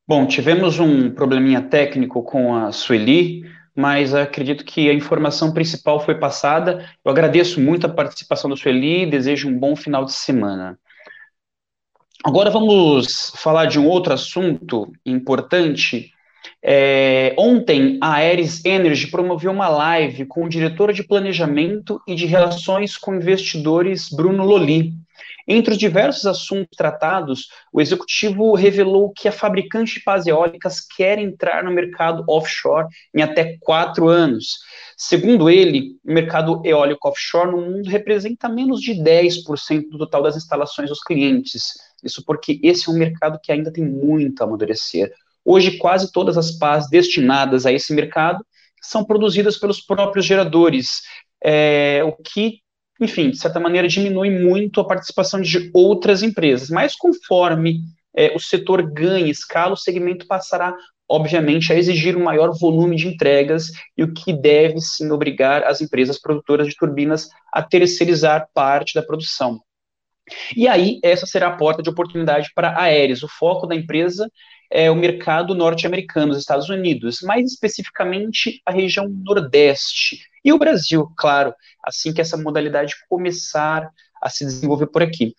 Bom, 0.06 0.26
tivemos 0.26 0.78
um 0.78 1.10
probleminha 1.10 1.62
técnico 1.62 2.22
com 2.22 2.54
a 2.54 2.70
Sueli, 2.70 3.42
mas 3.76 4.14
acredito 4.14 4.64
que 4.64 4.88
a 4.88 4.94
informação 4.94 5.52
principal 5.52 5.98
foi 6.00 6.14
passada. 6.14 6.88
Eu 7.04 7.10
agradeço 7.10 7.60
muito 7.60 7.86
a 7.86 7.92
participação 7.92 8.48
da 8.48 8.56
Sueli 8.56 9.02
e 9.02 9.10
desejo 9.10 9.48
um 9.48 9.58
bom 9.58 9.74
final 9.74 10.04
de 10.04 10.12
semana. 10.12 10.78
Agora 12.24 12.50
vamos 12.50 13.32
falar 13.36 13.66
de 13.66 13.78
um 13.78 13.86
outro 13.86 14.12
assunto 14.14 14.90
importante. 15.04 16.10
É, 16.62 17.34
ontem, 17.38 17.98
a 18.00 18.14
Aeres 18.14 18.64
Energy 18.64 19.08
promoveu 19.08 19.50
uma 19.50 19.68
live 19.68 20.24
com 20.24 20.44
o 20.44 20.48
diretor 20.48 20.92
de 20.92 21.02
planejamento 21.02 22.00
e 22.06 22.14
de 22.14 22.24
relações 22.24 22.96
com 22.96 23.14
investidores, 23.14 24.08
Bruno 24.08 24.44
Loli. 24.44 24.94
Entre 25.46 25.72
os 25.72 25.78
diversos 25.78 26.24
assuntos 26.24 26.76
tratados, 26.76 27.48
o 27.72 27.80
executivo 27.80 28.54
revelou 28.54 29.12
que 29.12 29.28
a 29.28 29.32
fabricante 29.32 29.94
de 29.94 30.04
pás 30.04 30.26
eólicas 30.26 30.80
quer 30.80 31.18
entrar 31.18 31.62
no 31.62 31.70
mercado 31.70 32.24
offshore 32.28 32.86
em 33.14 33.22
até 33.22 33.58
quatro 33.60 34.08
anos. 34.08 34.58
Segundo 34.96 35.50
ele, 35.50 35.96
o 36.04 36.12
mercado 36.12 36.62
eólico 36.64 37.08
offshore 37.08 37.50
no 37.50 37.60
mundo 37.60 37.88
representa 37.90 38.48
menos 38.48 38.80
de 38.80 38.94
10% 38.94 39.90
do 39.90 39.98
total 39.98 40.22
das 40.22 40.36
instalações 40.36 40.88
dos 40.88 41.00
clientes. 41.00 41.74
Isso 42.02 42.24
porque 42.24 42.58
esse 42.62 42.88
é 42.88 42.92
um 42.92 42.96
mercado 42.96 43.38
que 43.42 43.52
ainda 43.52 43.72
tem 43.72 43.84
muito 43.84 44.40
a 44.40 44.46
amadurecer. 44.46 45.12
Hoje, 45.44 45.76
quase 45.76 46.10
todas 46.10 46.38
as 46.38 46.52
pás 46.52 46.88
destinadas 46.88 47.66
a 47.66 47.72
esse 47.72 47.92
mercado 47.92 48.44
são 48.80 49.04
produzidas 49.04 49.58
pelos 49.58 49.80
próprios 49.80 50.24
geradores, 50.24 51.02
é, 51.42 52.02
o 52.04 52.12
que 52.12 52.60
enfim, 53.00 53.30
de 53.30 53.38
certa 53.38 53.58
maneira, 53.58 53.88
diminui 53.88 54.30
muito 54.30 54.80
a 54.80 54.86
participação 54.86 55.40
de 55.40 55.70
outras 55.74 56.22
empresas. 56.22 56.70
Mas 56.70 56.94
conforme 56.94 57.80
é, 58.16 58.34
o 58.34 58.38
setor 58.38 58.82
ganha 58.82 59.30
escala, 59.30 59.74
o 59.74 59.76
segmento 59.76 60.26
passará, 60.26 60.74
obviamente, 61.08 61.72
a 61.72 61.76
exigir 61.76 62.16
um 62.16 62.22
maior 62.22 62.56
volume 62.58 62.96
de 62.96 63.08
entregas 63.08 63.70
e 63.96 64.04
o 64.04 64.12
que 64.12 64.32
deve 64.32 64.80
sim 64.80 65.10
obrigar 65.10 65.64
as 65.64 65.80
empresas 65.80 66.20
produtoras 66.20 66.68
de 66.68 66.76
turbinas 66.76 67.28
a 67.52 67.62
terceirizar 67.62 68.48
parte 68.54 68.94
da 68.94 69.02
produção. 69.02 69.60
E 70.56 70.66
aí, 70.66 71.00
essa 71.02 71.26
será 71.26 71.48
a 71.48 71.56
porta 71.56 71.82
de 71.82 71.90
oportunidade 71.90 72.50
para 72.54 72.70
a 72.70 72.84
Aeres. 72.84 73.22
O 73.22 73.28
foco 73.28 73.66
da 73.66 73.74
empresa 73.74 74.30
é 74.70 74.90
o 74.90 74.96
mercado 74.96 75.54
norte-americano, 75.54 76.32
os 76.32 76.38
Estados 76.38 76.68
Unidos, 76.68 77.20
mais 77.22 77.52
especificamente 77.52 78.60
a 78.64 78.72
região 78.72 79.08
Nordeste. 79.08 80.20
E 80.44 80.52
o 80.52 80.58
Brasil, 80.58 81.08
claro, 81.16 81.54
assim 81.82 82.12
que 82.12 82.20
essa 82.20 82.36
modalidade 82.36 82.94
começar 83.08 83.88
a 84.20 84.28
se 84.28 84.44
desenvolver 84.44 84.86
por 84.86 85.02
aqui. 85.02 85.34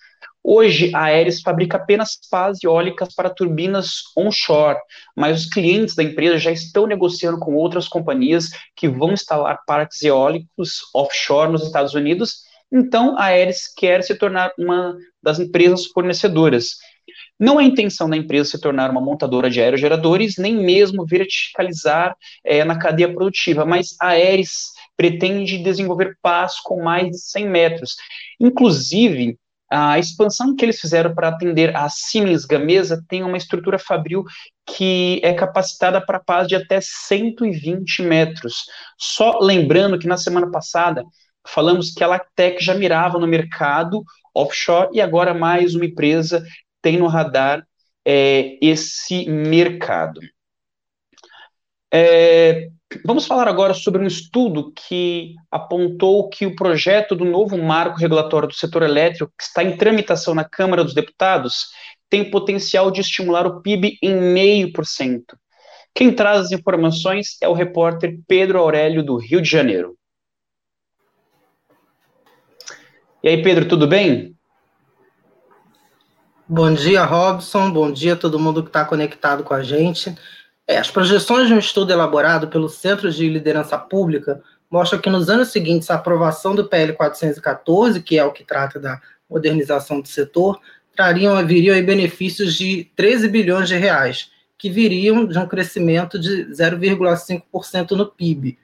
Hoje, 0.47 0.91
a 0.93 1.05
Aeres 1.05 1.41
fabrica 1.41 1.77
apenas 1.77 2.19
pás 2.29 2.59
eólicas 2.63 3.15
para 3.15 3.31
turbinas 3.31 4.03
onshore, 4.15 4.77
mas 5.15 5.41
os 5.41 5.49
clientes 5.49 5.95
da 5.95 6.03
empresa 6.03 6.37
já 6.37 6.51
estão 6.51 6.85
negociando 6.85 7.39
com 7.39 7.55
outras 7.55 7.87
companhias 7.87 8.51
que 8.75 8.87
vão 8.87 9.11
instalar 9.11 9.59
parques 9.65 10.03
eólicos 10.03 10.81
offshore 10.93 11.51
nos 11.51 11.63
Estados 11.63 11.95
Unidos. 11.95 12.43
Então, 12.71 13.17
a 13.17 13.25
Aeres 13.25 13.73
quer 13.75 14.03
se 14.03 14.13
tornar 14.13 14.51
uma 14.55 14.95
das 15.21 15.39
empresas 15.39 15.87
fornecedoras. 15.87 16.75
Não 17.39 17.59
é 17.59 17.63
a 17.63 17.67
intenção 17.67 18.09
da 18.09 18.15
empresa 18.15 18.51
se 18.51 18.61
tornar 18.61 18.89
uma 18.89 19.01
montadora 19.01 19.49
de 19.49 19.61
aerogeradores, 19.61 20.37
nem 20.37 20.55
mesmo 20.55 21.05
verticalizar 21.05 22.15
é, 22.43 22.63
na 22.63 22.77
cadeia 22.77 23.13
produtiva, 23.13 23.65
mas 23.65 23.95
a 23.99 24.09
Aeres 24.09 24.71
pretende 24.95 25.57
desenvolver 25.57 26.17
pás 26.21 26.59
com 26.61 26.81
mais 26.81 27.09
de 27.09 27.19
100 27.19 27.49
metros. 27.49 27.95
Inclusive, 28.39 29.37
a 29.69 29.99
expansão 29.99 30.55
que 30.55 30.63
eles 30.63 30.79
fizeram 30.79 31.13
para 31.13 31.29
atender 31.29 31.75
a 31.75 31.89
Siemens 31.89 32.45
Gamesa 32.45 33.03
tem 33.09 33.23
uma 33.23 33.37
estrutura 33.37 33.77
fabril 33.79 34.23
que 34.65 35.19
é 35.23 35.33
capacitada 35.33 35.99
para 35.99 36.19
pás 36.19 36.47
de 36.47 36.55
até 36.55 36.79
120 36.81 38.01
metros. 38.03 38.65
Só 38.97 39.39
lembrando 39.39 39.99
que 39.99 40.07
na 40.07 40.17
semana 40.17 40.49
passada 40.49 41.03
falamos 41.47 41.91
que 41.91 42.03
a 42.03 42.07
Lactec 42.07 42.63
já 42.63 42.73
mirava 42.75 43.19
no 43.19 43.27
mercado 43.27 44.03
offshore 44.33 44.89
e 44.93 45.01
agora 45.01 45.33
mais 45.33 45.75
uma 45.75 45.85
empresa 45.85 46.43
tem 46.85 46.97
no 46.99 47.07
radar 47.07 47.65
é, 48.05 48.59
esse 48.61 49.27
mercado. 49.27 50.21
É, 51.91 52.69
vamos 53.03 53.25
falar 53.25 53.47
agora 53.47 53.73
sobre 53.73 54.03
um 54.03 54.05
estudo 54.05 54.71
que 54.71 55.33
apontou 55.49 56.29
que 56.29 56.45
o 56.45 56.55
projeto 56.55 57.15
do 57.15 57.25
novo 57.25 57.57
marco 57.57 57.97
regulatório 57.97 58.47
do 58.47 58.53
setor 58.53 58.83
elétrico, 58.83 59.33
que 59.35 59.45
está 59.45 59.63
em 59.63 59.75
tramitação 59.75 60.35
na 60.35 60.43
Câmara 60.43 60.83
dos 60.83 60.93
Deputados, 60.93 61.71
tem 62.07 62.29
potencial 62.29 62.91
de 62.91 63.01
estimular 63.01 63.47
o 63.47 63.63
PIB 63.63 63.97
em 64.03 64.21
meio 64.21 64.71
por 64.71 64.85
cento. 64.85 65.35
Quem 65.91 66.13
traz 66.13 66.39
as 66.41 66.51
informações 66.51 67.35
é 67.41 67.47
o 67.47 67.53
repórter 67.53 68.19
Pedro 68.27 68.59
Aurélio, 68.59 69.03
do 69.03 69.17
Rio 69.17 69.41
de 69.41 69.49
Janeiro. 69.49 69.97
E 73.23 73.29
aí, 73.29 73.41
Pedro, 73.41 73.67
tudo 73.67 73.87
bem? 73.87 74.34
Bom 76.47 76.71
dia, 76.71 77.03
Robson. 77.03 77.71
Bom 77.71 77.91
dia 77.91 78.13
a 78.13 78.15
todo 78.15 78.37
mundo 78.37 78.61
que 78.61 78.69
está 78.69 78.85
conectado 78.85 79.43
com 79.43 79.55
a 79.55 79.63
gente. 79.63 80.15
É, 80.67 80.77
as 80.77 80.91
projeções 80.91 81.47
de 81.47 81.55
um 81.55 81.57
estudo 81.57 81.91
elaborado 81.91 82.47
pelo 82.49 82.69
Centro 82.69 83.09
de 83.11 83.27
Liderança 83.27 83.79
Pública 83.79 84.39
mostram 84.69 85.01
que 85.01 85.09
nos 85.09 85.27
anos 85.27 85.47
seguintes 85.47 85.89
a 85.89 85.95
aprovação 85.95 86.53
do 86.53 86.65
PL 86.65 86.93
414, 86.93 87.99
que 88.03 88.19
é 88.19 88.23
o 88.23 88.31
que 88.31 88.43
trata 88.43 88.79
da 88.79 89.01
modernização 89.27 89.99
do 89.99 90.07
setor, 90.07 90.61
trariam, 90.95 91.43
viriam 91.43 91.83
benefícios 91.83 92.53
de 92.53 92.91
13 92.95 93.27
bilhões 93.27 93.67
de 93.67 93.75
reais, 93.75 94.29
que 94.55 94.69
viriam 94.69 95.25
de 95.25 95.39
um 95.39 95.47
crescimento 95.47 96.19
de 96.19 96.45
0,5% 96.51 97.91
no 97.93 98.05
PIB, 98.05 98.55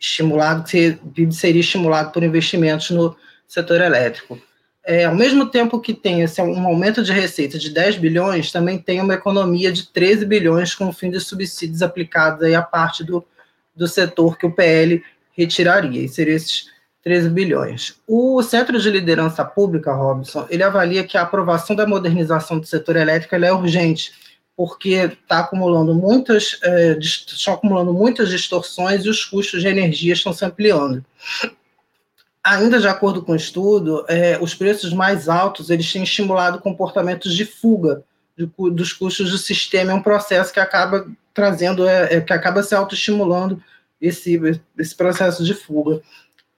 estimulado, 0.00 0.64
o 1.02 1.10
PIB 1.10 1.34
seria 1.34 1.60
estimulado 1.60 2.10
por 2.10 2.22
investimentos 2.22 2.90
no 2.90 3.14
setor 3.46 3.82
elétrico 3.82 4.40
é, 4.88 5.04
ao 5.04 5.14
mesmo 5.14 5.44
tempo 5.44 5.78
que 5.80 5.92
tem 5.92 6.22
esse, 6.22 6.40
um 6.40 6.66
aumento 6.66 7.02
de 7.02 7.12
receita 7.12 7.58
de 7.58 7.68
10 7.68 7.98
bilhões, 7.98 8.50
também 8.50 8.78
tem 8.78 9.02
uma 9.02 9.12
economia 9.12 9.70
de 9.70 9.86
13 9.86 10.24
bilhões 10.24 10.74
com 10.74 10.88
o 10.88 10.92
fim 10.94 11.10
de 11.10 11.20
subsídios 11.20 11.82
aplicados 11.82 12.42
aí 12.42 12.54
à 12.54 12.62
parte 12.62 13.04
do, 13.04 13.22
do 13.76 13.86
setor 13.86 14.38
que 14.38 14.46
o 14.46 14.50
PL 14.50 15.04
retiraria, 15.36 16.02
e 16.02 16.08
seriam 16.08 16.36
esses 16.36 16.70
13 17.04 17.28
bilhões. 17.28 17.96
O 18.08 18.42
Centro 18.42 18.80
de 18.80 18.90
Liderança 18.90 19.44
Pública, 19.44 19.92
Robson, 19.92 20.46
ele 20.48 20.62
avalia 20.62 21.04
que 21.04 21.18
a 21.18 21.22
aprovação 21.22 21.76
da 21.76 21.86
modernização 21.86 22.58
do 22.58 22.64
setor 22.64 22.96
elétrico 22.96 23.34
é 23.34 23.52
urgente, 23.52 24.12
porque 24.56 24.94
está 24.94 25.40
acumulando 25.40 25.94
muitas, 25.94 26.58
é, 26.62 26.96
estão 26.98 27.52
acumulando 27.52 27.92
muitas 27.92 28.30
distorções 28.30 29.04
e 29.04 29.10
os 29.10 29.22
custos 29.22 29.60
de 29.60 29.68
energia 29.68 30.14
estão 30.14 30.32
se 30.32 30.46
ampliando 30.46 31.04
ainda 32.42 32.78
de 32.78 32.88
acordo 32.88 33.22
com 33.22 33.32
o 33.32 33.36
estudo, 33.36 34.04
é, 34.08 34.38
os 34.40 34.54
preços 34.54 34.92
mais 34.92 35.28
altos 35.28 35.70
eles 35.70 35.92
têm 35.92 36.02
estimulado 36.02 36.60
comportamentos 36.60 37.34
de 37.34 37.44
fuga 37.44 38.02
de, 38.36 38.50
dos 38.70 38.92
custos 38.92 39.30
do 39.30 39.38
sistema. 39.38 39.92
É 39.92 39.94
um 39.94 40.02
processo 40.02 40.52
que 40.52 40.60
acaba 40.60 41.06
trazendo, 41.34 41.86
é, 41.86 42.14
é, 42.14 42.20
que 42.20 42.32
acaba 42.32 42.62
se 42.62 42.74
autoestimulando 42.74 43.62
esse, 44.00 44.40
esse 44.78 44.94
processo 44.94 45.44
de 45.44 45.54
fuga. 45.54 46.00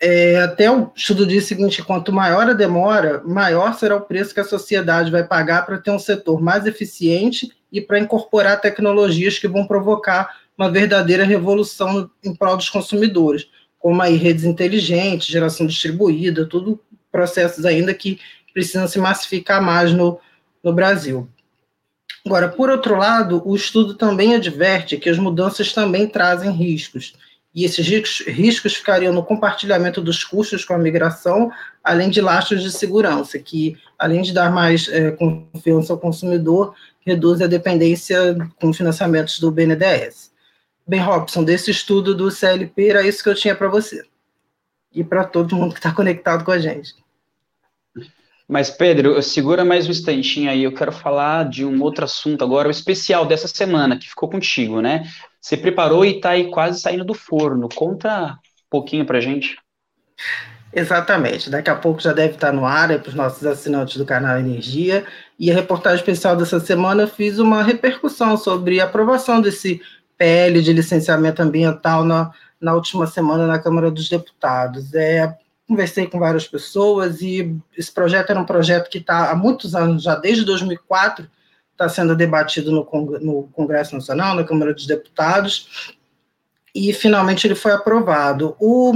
É, 0.02 0.40
até 0.40 0.70
o 0.70 0.90
estudo 0.94 1.26
diz 1.26 1.44
o 1.44 1.48
seguinte: 1.48 1.82
quanto 1.82 2.12
maior 2.12 2.48
a 2.48 2.54
demora, 2.54 3.22
maior 3.24 3.74
será 3.74 3.96
o 3.96 4.00
preço 4.00 4.32
que 4.32 4.40
a 4.40 4.44
sociedade 4.44 5.10
vai 5.10 5.24
pagar 5.24 5.66
para 5.66 5.78
ter 5.78 5.90
um 5.90 5.98
setor 5.98 6.40
mais 6.40 6.66
eficiente 6.66 7.50
e 7.70 7.80
para 7.80 7.98
incorporar 7.98 8.60
tecnologias 8.60 9.38
que 9.38 9.46
vão 9.46 9.66
provocar 9.66 10.40
uma 10.56 10.70
verdadeira 10.70 11.24
revolução 11.24 12.10
em 12.22 12.34
prol 12.34 12.56
dos 12.56 12.68
consumidores 12.68 13.48
como 13.80 14.00
aí 14.00 14.16
redes 14.16 14.44
inteligentes, 14.44 15.26
geração 15.26 15.66
distribuída, 15.66 16.46
tudo 16.46 16.78
processos 17.10 17.64
ainda 17.64 17.92
que 17.92 18.20
precisam 18.54 18.86
se 18.86 18.98
massificar 18.98 19.60
mais 19.60 19.92
no, 19.92 20.20
no 20.62 20.72
Brasil. 20.72 21.28
Agora, 22.24 22.48
por 22.48 22.70
outro 22.70 22.96
lado, 22.96 23.42
o 23.44 23.56
estudo 23.56 23.94
também 23.94 24.34
adverte 24.34 24.98
que 24.98 25.08
as 25.08 25.18
mudanças 25.18 25.72
também 25.72 26.06
trazem 26.06 26.52
riscos, 26.52 27.14
e 27.54 27.64
esses 27.64 27.86
riscos, 27.86 28.26
riscos 28.26 28.74
ficariam 28.74 29.12
no 29.12 29.24
compartilhamento 29.24 30.00
dos 30.00 30.22
custos 30.22 30.64
com 30.64 30.72
a 30.72 30.78
migração, 30.78 31.50
além 31.82 32.08
de 32.08 32.20
lastros 32.20 32.62
de 32.62 32.70
segurança, 32.70 33.38
que, 33.38 33.76
além 33.98 34.22
de 34.22 34.32
dar 34.32 34.52
mais 34.52 34.88
é, 34.88 35.10
confiança 35.10 35.92
ao 35.92 35.98
consumidor, 35.98 36.74
reduz 37.00 37.40
a 37.40 37.48
dependência 37.48 38.36
com 38.60 38.72
financiamentos 38.72 39.40
do 39.40 39.50
BNDES. 39.50 40.29
Bem, 40.90 40.98
Robson, 40.98 41.44
desse 41.44 41.70
estudo 41.70 42.16
do 42.16 42.32
CLP, 42.32 42.88
era 42.88 43.06
isso 43.06 43.22
que 43.22 43.28
eu 43.28 43.34
tinha 43.36 43.54
para 43.54 43.68
você. 43.68 44.02
e 44.92 45.04
para 45.04 45.22
todo 45.22 45.54
mundo 45.54 45.72
que 45.72 45.78
está 45.78 45.94
conectado 45.94 46.44
com 46.44 46.50
a 46.50 46.58
gente. 46.58 46.96
Mas, 48.48 48.70
Pedro, 48.70 49.22
segura 49.22 49.64
mais 49.64 49.86
um 49.86 49.92
instantinho 49.92 50.50
aí. 50.50 50.64
Eu 50.64 50.74
quero 50.74 50.90
falar 50.90 51.48
de 51.48 51.64
um 51.64 51.80
outro 51.80 52.04
assunto 52.04 52.42
agora, 52.42 52.66
o 52.66 52.72
especial 52.72 53.24
dessa 53.24 53.46
semana, 53.46 53.96
que 53.96 54.08
ficou 54.08 54.28
contigo, 54.28 54.80
né? 54.80 55.04
Você 55.40 55.56
preparou 55.56 56.04
e 56.04 56.16
está 56.16 56.30
aí 56.30 56.50
quase 56.50 56.80
saindo 56.80 57.04
do 57.04 57.14
forno. 57.14 57.68
Conta 57.72 58.32
um 58.32 58.68
pouquinho 58.68 59.06
para 59.06 59.20
gente. 59.20 59.56
Exatamente. 60.72 61.50
Daqui 61.50 61.70
a 61.70 61.76
pouco 61.76 62.00
já 62.00 62.12
deve 62.12 62.34
estar 62.34 62.52
no 62.52 62.66
ar 62.66 62.88
para 62.98 63.08
os 63.08 63.14
nossos 63.14 63.46
assinantes 63.46 63.96
do 63.96 64.04
canal 64.04 64.40
Energia. 64.40 65.06
E 65.38 65.52
a 65.52 65.54
reportagem 65.54 66.00
especial 66.00 66.34
dessa 66.34 66.58
semana 66.58 67.04
eu 67.04 67.08
fiz 67.08 67.38
uma 67.38 67.62
repercussão 67.62 68.36
sobre 68.36 68.80
a 68.80 68.86
aprovação 68.86 69.40
desse 69.40 69.80
PL 70.20 70.60
de 70.60 70.74
licenciamento 70.74 71.40
ambiental 71.40 72.04
na, 72.04 72.30
na 72.60 72.74
última 72.74 73.06
semana 73.06 73.46
na 73.46 73.58
Câmara 73.58 73.90
dos 73.90 74.06
Deputados. 74.06 74.92
É, 74.92 75.34
conversei 75.66 76.06
com 76.06 76.18
várias 76.18 76.46
pessoas 76.46 77.22
e 77.22 77.56
esse 77.74 77.90
projeto 77.90 78.28
era 78.28 78.38
um 78.38 78.44
projeto 78.44 78.90
que 78.90 78.98
está 78.98 79.30
há 79.30 79.34
muitos 79.34 79.74
anos, 79.74 80.02
já 80.02 80.14
desde 80.16 80.44
2004, 80.44 81.26
está 81.72 81.88
sendo 81.88 82.14
debatido 82.14 82.70
no, 82.70 82.86
no 83.18 83.48
Congresso 83.54 83.94
Nacional, 83.94 84.36
na 84.36 84.44
Câmara 84.44 84.74
dos 84.74 84.86
Deputados, 84.86 85.96
e 86.74 86.92
finalmente 86.92 87.46
ele 87.46 87.54
foi 87.54 87.72
aprovado. 87.72 88.54
O, 88.60 88.92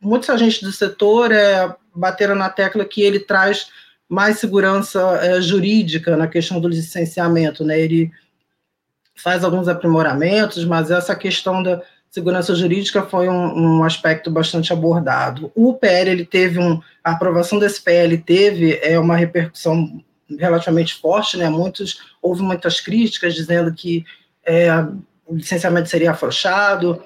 muitos 0.00 0.30
agentes 0.30 0.62
do 0.62 0.72
setor 0.72 1.32
é, 1.32 1.70
bateram 1.94 2.34
na 2.34 2.48
tecla 2.48 2.82
que 2.86 3.02
ele 3.02 3.20
traz 3.20 3.68
mais 4.08 4.38
segurança 4.38 5.00
é, 5.20 5.38
jurídica 5.42 6.16
na 6.16 6.26
questão 6.26 6.58
do 6.58 6.68
licenciamento, 6.68 7.62
né? 7.62 7.78
Ele 7.78 8.10
faz 9.16 9.42
alguns 9.42 9.66
aprimoramentos, 9.66 10.64
mas 10.64 10.90
essa 10.90 11.16
questão 11.16 11.62
da 11.62 11.82
segurança 12.10 12.54
jurídica 12.54 13.02
foi 13.02 13.28
um, 13.28 13.78
um, 13.78 13.84
aspecto 13.84 14.30
bastante 14.30 14.72
abordado. 14.72 15.50
O 15.54 15.74
PL 15.74 16.10
ele 16.10 16.24
teve 16.24 16.58
um, 16.58 16.80
a 17.02 17.12
aprovação 17.12 17.58
desse 17.58 17.82
PL 17.82 18.16
teve 18.18 18.78
é 18.82 18.98
uma 18.98 19.16
repercussão 19.16 20.02
relativamente 20.38 20.94
forte, 20.94 21.36
né? 21.36 21.48
Muitos 21.48 22.00
houve 22.22 22.42
muitas 22.42 22.80
críticas 22.80 23.34
dizendo 23.34 23.72
que 23.72 24.04
é, 24.44 24.70
o 25.26 25.34
licenciamento 25.34 25.88
seria 25.88 26.12
afrouxado, 26.12 27.02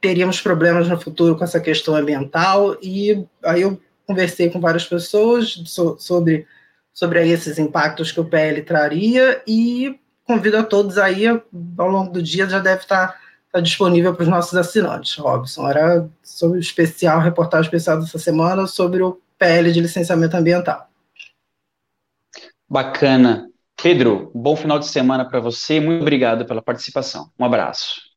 teríamos 0.00 0.40
problemas 0.40 0.88
no 0.88 1.00
futuro 1.00 1.36
com 1.36 1.44
essa 1.44 1.60
questão 1.60 1.94
ambiental 1.94 2.76
e 2.82 3.24
aí 3.42 3.62
eu 3.62 3.80
conversei 4.06 4.50
com 4.50 4.60
várias 4.60 4.84
pessoas 4.84 5.62
so, 5.66 5.96
sobre 5.98 6.46
sobre 6.92 7.28
esses 7.28 7.58
impactos 7.58 8.12
que 8.12 8.20
o 8.20 8.24
PL 8.24 8.62
traria 8.62 9.42
e 9.48 9.98
convido 10.26 10.56
a 10.58 10.62
todos 10.62 10.98
aí 10.98 11.26
ao 11.26 11.88
longo 11.88 12.12
do 12.12 12.22
dia 12.22 12.48
já 12.48 12.58
deve 12.58 12.82
estar 12.82 13.18
está 13.54 13.60
disponível 13.60 14.12
para 14.12 14.24
os 14.24 14.28
nossos 14.28 14.54
assinantes, 14.56 15.14
Robson. 15.14 15.68
Era 15.68 16.08
sobre 16.24 16.58
o 16.58 16.60
especial, 16.60 17.20
reportagem 17.20 17.66
especial 17.66 18.00
dessa 18.00 18.18
semana 18.18 18.66
sobre 18.66 19.00
o 19.00 19.20
PL 19.38 19.72
de 19.72 19.80
licenciamento 19.80 20.36
ambiental. 20.36 20.88
Bacana. 22.68 23.48
Pedro, 23.80 24.32
bom 24.34 24.56
final 24.56 24.78
de 24.78 24.86
semana 24.86 25.24
para 25.24 25.38
você. 25.38 25.78
Muito 25.78 26.02
obrigado 26.02 26.44
pela 26.44 26.60
participação. 26.60 27.30
Um 27.38 27.44
abraço. 27.44 28.13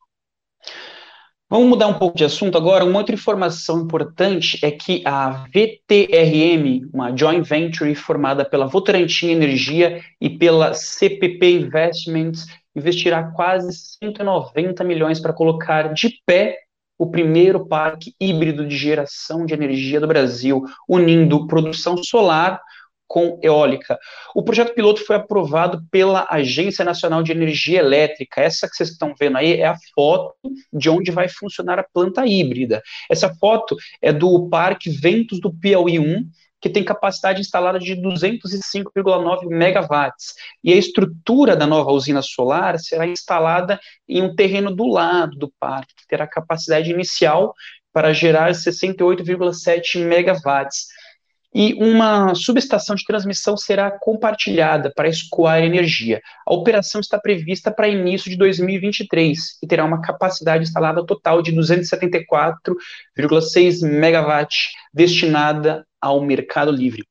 Vamos 1.49 1.69
mudar 1.69 1.87
um 1.87 1.93
pouco 1.93 2.17
de 2.17 2.25
assunto 2.25 2.57
agora. 2.57 2.83
Uma 2.83 2.99
outra 2.99 3.15
informação 3.15 3.79
importante 3.79 4.59
é 4.61 4.69
que 4.69 5.01
a 5.05 5.45
VTRM, 5.45 6.89
uma 6.93 7.15
joint 7.15 7.41
venture 7.47 7.95
formada 7.95 8.43
pela 8.43 8.67
Votorantim 8.67 9.29
Energia 9.29 10.01
e 10.19 10.29
pela 10.29 10.73
CPP 10.73 11.51
Investments, 11.51 12.47
investirá 12.75 13.31
quase 13.31 13.71
190 13.71 14.83
milhões 14.83 15.21
para 15.21 15.31
colocar 15.31 15.93
de 15.93 16.21
pé 16.25 16.57
o 16.99 17.09
primeiro 17.09 17.65
parque 17.65 18.13
híbrido 18.19 18.67
de 18.67 18.75
geração 18.75 19.45
de 19.45 19.53
energia 19.53 20.01
do 20.01 20.07
Brasil, 20.07 20.65
unindo 20.85 21.47
produção 21.47 21.95
solar 22.03 22.59
com 23.07 23.39
eólica. 23.41 23.97
O 24.35 24.43
projeto 24.43 24.73
piloto 24.73 25.05
foi 25.05 25.15
aprovado 25.15 25.81
pela 25.89 26.27
Agência 26.29 26.83
Nacional 26.83 27.23
de 27.23 27.31
Energia 27.31 27.79
Elétrica. 27.79 28.41
Essa 28.41 28.67
que 28.67 28.75
vocês 28.75 28.89
estão 28.89 29.13
vendo 29.19 29.37
aí 29.37 29.53
é 29.53 29.67
a 29.67 29.77
foto 29.95 30.35
de 30.73 30.89
onde 30.89 31.11
vai 31.11 31.29
funcionar 31.29 31.79
a 31.79 31.85
planta 31.93 32.25
híbrida. 32.25 32.81
Essa 33.09 33.33
foto 33.35 33.75
é 34.01 34.11
do 34.11 34.49
Parque 34.49 34.89
Ventos 34.89 35.39
do 35.39 35.53
Piauí 35.53 35.99
1, 35.99 36.29
que 36.59 36.69
tem 36.69 36.83
capacidade 36.83 37.39
instalada 37.39 37.79
de 37.79 37.95
205,9 37.95 39.47
megawatts. 39.47 40.33
E 40.63 40.73
a 40.73 40.75
estrutura 40.75 41.55
da 41.55 41.67
nova 41.67 41.91
usina 41.91 42.21
solar 42.21 42.79
será 42.79 43.05
instalada 43.05 43.79
em 44.07 44.21
um 44.21 44.35
terreno 44.35 44.75
do 44.75 44.87
lado 44.87 45.37
do 45.37 45.51
parque, 45.59 45.93
que 45.95 46.07
terá 46.07 46.27
capacidade 46.27 46.91
inicial 46.91 47.53
para 47.93 48.13
gerar 48.13 48.51
68,7 48.51 50.03
megawatts. 50.05 50.87
E 51.55 51.73
uma 51.75 52.35
subestação 52.35 52.93
de 52.95 53.05
transmissão 53.05 53.55
será 53.55 53.89
compartilhada 53.89 54.91
para 54.93 55.07
escoar 55.07 55.63
energia. 55.63 56.21
A 56.45 56.53
operação 56.53 56.99
está 57.01 57.17
prevista 57.17 57.71
para 57.71 57.87
início 57.87 58.29
de 58.29 58.35
2023 58.37 59.57
e 59.63 59.67
terá 59.67 59.85
uma 59.85 60.01
capacidade 60.01 60.63
instalada 60.63 61.05
total 61.05 61.41
de 61.41 61.53
274,6 61.53 63.81
megawatts 63.81 64.73
destinada 64.93 65.87
ao 66.01 66.21
mercado 66.21 66.71
livre. 66.71 67.05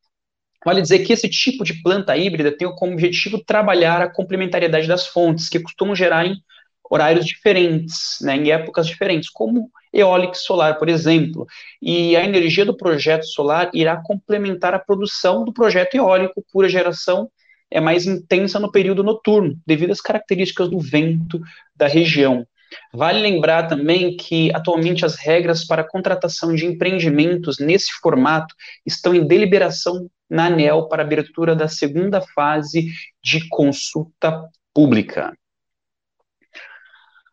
Vale 0.65 0.83
dizer 0.83 1.01
que 1.01 1.13
esse 1.13 1.29
tipo 1.29 1.65
de 1.65 1.81
planta 1.81 2.17
híbrida 2.17 2.51
tem 2.51 2.69
como 2.75 2.93
objetivo 2.93 3.43
trabalhar 3.45 4.03
a 4.03 4.11
complementariedade 4.11 4.89
das 4.89 5.07
fontes, 5.07 5.49
que 5.49 5.61
costumam 5.61 5.95
gerar 5.95 6.27
em 6.27 6.43
horários 6.91 7.27
diferentes, 7.27 8.19
né, 8.21 8.37
em 8.37 8.51
épocas 8.51 8.87
diferentes, 8.87 9.29
como 9.31 9.71
eólica 9.93 10.35
e 10.35 10.41
solar, 10.41 10.79
por 10.79 10.89
exemplo. 10.89 11.47
E 11.81 12.17
a 12.17 12.25
energia 12.25 12.65
do 12.65 12.77
projeto 12.77 13.25
solar 13.27 13.71
irá 13.73 13.97
complementar 13.97 14.75
a 14.75 14.79
produção 14.79 15.45
do 15.45 15.53
projeto 15.53 15.95
eólico, 15.95 16.45
cuja 16.53 16.69
geração 16.69 17.29
é 17.71 17.81
mais 17.81 18.07
intensa 18.07 18.59
no 18.59 18.71
período 18.71 19.03
noturno, 19.03 19.59
devido 19.67 19.91
às 19.91 20.01
características 20.01 20.69
do 20.69 20.79
vento 20.79 21.41
da 21.75 21.87
região. 21.87 22.47
Vale 22.93 23.21
lembrar 23.21 23.69
também 23.69 24.17
que 24.17 24.53
atualmente 24.55 25.05
as 25.05 25.17
regras 25.17 25.65
para 25.65 25.85
contratação 25.85 26.55
de 26.55 26.67
empreendimentos 26.67 27.59
nesse 27.59 27.93
formato 28.01 28.55
estão 28.85 29.15
em 29.15 29.27
deliberação 29.27 30.09
na 30.29 30.47
ANEL 30.47 30.89
para 30.89 31.03
abertura 31.03 31.55
da 31.55 31.69
segunda 31.69 32.21
fase 32.21 32.89
de 33.23 33.49
consulta 33.49 34.43
pública. 34.75 35.33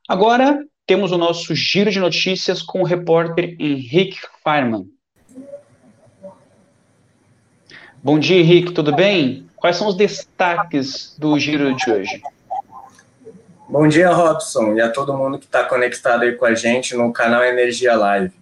Agora 0.07 0.61
temos 0.85 1.13
o 1.13 1.17
nosso 1.17 1.55
giro 1.55 1.89
de 1.89 1.97
notícias 1.97 2.61
com 2.61 2.81
o 2.81 2.85
repórter 2.85 3.55
Henrique 3.57 4.19
Fireman. 4.43 4.85
Bom 8.03 8.19
dia, 8.19 8.37
Henrique, 8.37 8.73
tudo 8.73 8.93
bem? 8.93 9.47
Quais 9.55 9.77
são 9.77 9.87
os 9.87 9.95
destaques 9.95 11.15
do 11.17 11.39
giro 11.39 11.73
de 11.73 11.89
hoje? 11.89 12.21
Bom 13.69 13.87
dia, 13.87 14.11
Robson, 14.11 14.73
e 14.73 14.81
a 14.81 14.91
todo 14.91 15.17
mundo 15.17 15.39
que 15.39 15.45
está 15.45 15.63
conectado 15.63 16.23
aí 16.23 16.33
com 16.33 16.45
a 16.45 16.53
gente 16.53 16.97
no 16.97 17.13
canal 17.13 17.41
Energia 17.41 17.95
Live. 17.95 18.33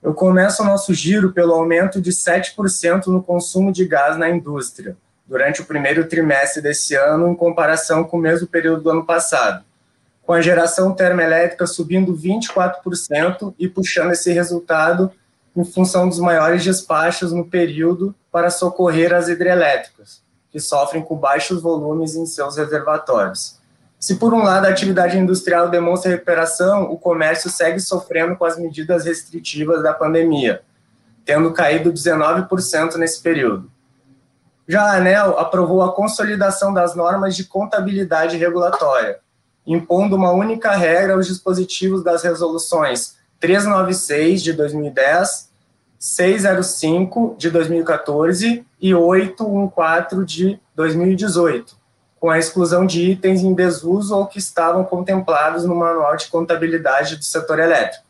Eu 0.00 0.14
começo 0.14 0.62
o 0.62 0.64
nosso 0.64 0.94
giro 0.94 1.32
pelo 1.32 1.54
aumento 1.54 2.00
de 2.00 2.12
7% 2.12 3.08
no 3.08 3.20
consumo 3.20 3.72
de 3.72 3.84
gás 3.84 4.16
na 4.16 4.30
indústria, 4.30 4.96
durante 5.26 5.60
o 5.60 5.64
primeiro 5.64 6.06
trimestre 6.06 6.62
desse 6.62 6.94
ano, 6.94 7.28
em 7.28 7.34
comparação 7.34 8.04
com 8.04 8.16
o 8.16 8.20
mesmo 8.20 8.46
período 8.46 8.82
do 8.84 8.90
ano 8.90 9.04
passado, 9.04 9.64
com 10.30 10.34
a 10.34 10.40
geração 10.40 10.94
termoelétrica 10.94 11.66
subindo 11.66 12.16
24% 12.16 13.52
e 13.58 13.68
puxando 13.68 14.12
esse 14.12 14.32
resultado 14.32 15.10
em 15.56 15.64
função 15.64 16.08
dos 16.08 16.20
maiores 16.20 16.62
despachos 16.62 17.32
no 17.32 17.44
período 17.44 18.14
para 18.30 18.48
socorrer 18.48 19.12
as 19.12 19.28
hidrelétricas, 19.28 20.22
que 20.52 20.60
sofrem 20.60 21.02
com 21.02 21.16
baixos 21.16 21.60
volumes 21.60 22.14
em 22.14 22.26
seus 22.26 22.56
reservatórios. 22.56 23.58
Se, 23.98 24.14
por 24.14 24.32
um 24.32 24.44
lado, 24.44 24.66
a 24.66 24.68
atividade 24.68 25.18
industrial 25.18 25.68
demonstra 25.68 26.12
recuperação, 26.12 26.84
o 26.84 26.96
comércio 26.96 27.50
segue 27.50 27.80
sofrendo 27.80 28.36
com 28.36 28.44
as 28.44 28.56
medidas 28.56 29.06
restritivas 29.06 29.82
da 29.82 29.92
pandemia, 29.92 30.62
tendo 31.24 31.52
caído 31.52 31.92
19% 31.92 32.94
nesse 32.94 33.20
período. 33.20 33.68
Já 34.68 34.92
a 34.92 34.96
ANEL 34.98 35.40
aprovou 35.40 35.82
a 35.82 35.92
consolidação 35.92 36.72
das 36.72 36.94
normas 36.94 37.34
de 37.34 37.42
contabilidade 37.46 38.36
regulatória, 38.36 39.18
impondo 39.66 40.16
uma 40.16 40.32
única 40.32 40.72
regra 40.72 41.14
aos 41.14 41.26
dispositivos 41.26 42.02
das 42.02 42.22
resoluções 42.22 43.16
396 43.38 44.42
de 44.42 44.52
2010, 44.52 45.50
605 45.98 47.36
de 47.38 47.50
2014 47.50 48.64
e 48.80 48.94
814 48.94 50.24
de 50.26 50.60
2018 50.74 51.80
com 52.20 52.28
a 52.28 52.38
exclusão 52.38 52.84
de 52.84 53.10
itens 53.10 53.40
em 53.40 53.54
desuso 53.54 54.14
ou 54.14 54.26
que 54.26 54.38
estavam 54.38 54.84
contemplados 54.84 55.64
no 55.64 55.74
Manual 55.74 56.14
de 56.16 56.28
Contabilidade 56.28 57.16
do 57.16 57.24
Setor 57.24 57.58
Elétrico. 57.58 58.04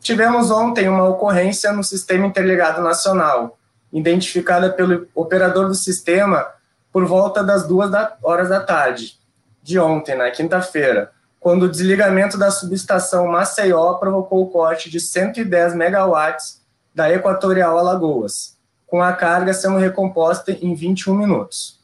tivemos 0.00 0.52
ontem 0.52 0.88
uma 0.88 1.08
ocorrência 1.08 1.72
no 1.72 1.82
Sistema 1.82 2.24
Interligado 2.24 2.80
Nacional, 2.80 3.58
identificada 3.92 4.70
pelo 4.70 5.08
operador 5.12 5.66
do 5.66 5.74
sistema 5.74 6.46
por 6.92 7.04
volta 7.04 7.42
das 7.42 7.66
duas 7.66 7.90
horas 8.22 8.48
da 8.48 8.60
tarde 8.60 9.18
de 9.64 9.78
ontem, 9.78 10.14
na 10.14 10.30
quinta-feira, 10.30 11.10
quando 11.40 11.62
o 11.62 11.70
desligamento 11.70 12.36
da 12.36 12.50
subestação 12.50 13.26
Maceió 13.26 13.94
provocou 13.94 14.42
o 14.42 14.50
corte 14.50 14.90
de 14.90 15.00
110 15.00 15.74
megawatts 15.74 16.60
da 16.94 17.10
Equatorial 17.10 17.78
Alagoas, 17.78 18.58
com 18.86 19.02
a 19.02 19.14
carga 19.14 19.54
sendo 19.54 19.78
recomposta 19.78 20.52
em 20.52 20.74
21 20.74 21.16
minutos. 21.16 21.80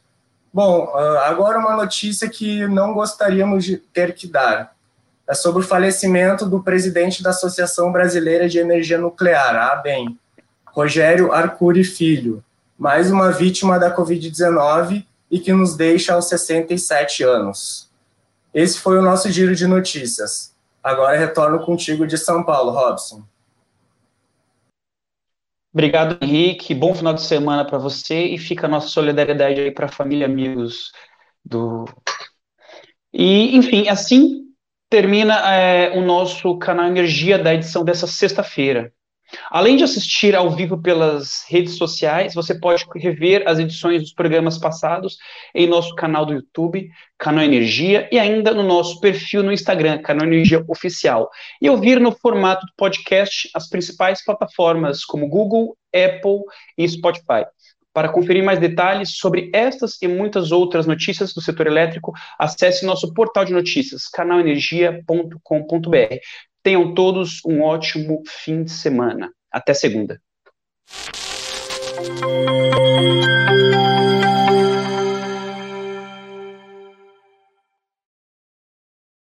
Bom, 0.52 0.92
ah, 0.94 1.24
agora 1.26 1.58
uma 1.58 1.74
notícia 1.74 2.28
que 2.28 2.66
não 2.66 2.92
gostaríamos 2.92 3.64
de 3.64 3.78
ter 3.78 4.14
que 4.14 4.26
dar. 4.26 4.74
É 5.26 5.32
sobre 5.32 5.62
o 5.62 5.66
falecimento 5.66 6.44
do 6.44 6.62
presidente 6.62 7.22
da 7.22 7.30
Associação 7.30 7.90
Brasileira 7.90 8.46
de 8.46 8.58
Energia 8.58 8.98
Nuclear, 8.98 9.56
a 9.56 9.72
ABEM, 9.72 10.18
Rogério 10.66 11.32
Arcuri 11.32 11.82
Filho, 11.82 12.44
mais 12.78 13.10
uma 13.10 13.32
vítima 13.32 13.78
da 13.78 13.94
Covid-19 13.94 15.06
e 15.30 15.38
que 15.38 15.52
nos 15.52 15.76
deixa 15.76 16.14
aos 16.14 16.28
67 16.28 17.22
anos. 17.22 17.90
Esse 18.52 18.78
foi 18.78 18.98
o 18.98 19.02
nosso 19.02 19.30
giro 19.30 19.54
de 19.54 19.66
notícias. 19.66 20.54
Agora 20.82 21.16
retorno 21.16 21.64
contigo 21.64 22.06
de 22.06 22.18
São 22.18 22.42
Paulo, 22.42 22.72
Robson. 22.72 23.22
Obrigado, 25.72 26.18
Henrique. 26.20 26.74
Bom 26.74 26.94
final 26.94 27.14
de 27.14 27.22
semana 27.22 27.64
para 27.64 27.78
você 27.78 28.24
e 28.24 28.38
fica 28.38 28.66
a 28.66 28.70
nossa 28.70 28.88
solidariedade 28.88 29.60
aí 29.60 29.70
para 29.70 29.86
a 29.86 29.92
família 29.92 30.26
amigos 30.26 30.90
do. 31.44 31.84
E, 33.12 33.56
enfim, 33.56 33.88
assim 33.88 34.46
termina 34.88 35.34
é, 35.54 35.96
o 35.96 36.02
nosso 36.02 36.58
canal 36.58 36.86
Energia 36.86 37.38
da 37.38 37.54
edição 37.54 37.84
dessa 37.84 38.08
sexta-feira. 38.08 38.92
Além 39.50 39.76
de 39.76 39.84
assistir 39.84 40.34
ao 40.34 40.50
vivo 40.50 40.80
pelas 40.80 41.44
redes 41.48 41.76
sociais, 41.76 42.34
você 42.34 42.58
pode 42.58 42.84
rever 42.96 43.42
as 43.46 43.58
edições 43.58 44.02
dos 44.02 44.12
programas 44.12 44.58
passados 44.58 45.18
em 45.54 45.66
nosso 45.66 45.94
canal 45.94 46.26
do 46.26 46.32
YouTube, 46.32 46.90
Canal 47.18 47.44
Energia, 47.44 48.08
e 48.10 48.18
ainda 48.18 48.52
no 48.52 48.62
nosso 48.62 49.00
perfil 49.00 49.42
no 49.42 49.52
Instagram, 49.52 50.00
Canal 50.02 50.26
Energia 50.26 50.64
Oficial, 50.68 51.28
e 51.60 51.68
ouvir 51.68 52.00
no 52.00 52.12
formato 52.12 52.66
do 52.66 52.72
podcast 52.76 53.48
as 53.54 53.68
principais 53.68 54.24
plataformas 54.24 55.04
como 55.04 55.28
Google, 55.28 55.76
Apple 55.94 56.40
e 56.76 56.88
Spotify. 56.88 57.44
Para 57.92 58.08
conferir 58.08 58.44
mais 58.44 58.60
detalhes 58.60 59.16
sobre 59.16 59.50
estas 59.52 60.00
e 60.00 60.06
muitas 60.06 60.52
outras 60.52 60.86
notícias 60.86 61.34
do 61.34 61.40
setor 61.40 61.66
elétrico, 61.66 62.12
acesse 62.38 62.86
nosso 62.86 63.12
portal 63.12 63.44
de 63.44 63.52
notícias, 63.52 64.06
canalenergia.com.br. 64.06 66.20
Tenham 66.62 66.94
todos 66.94 67.40
um 67.44 67.62
ótimo 67.62 68.22
fim 68.26 68.64
de 68.64 68.70
semana. 68.70 69.32
Até 69.50 69.74
segunda. 69.74 70.20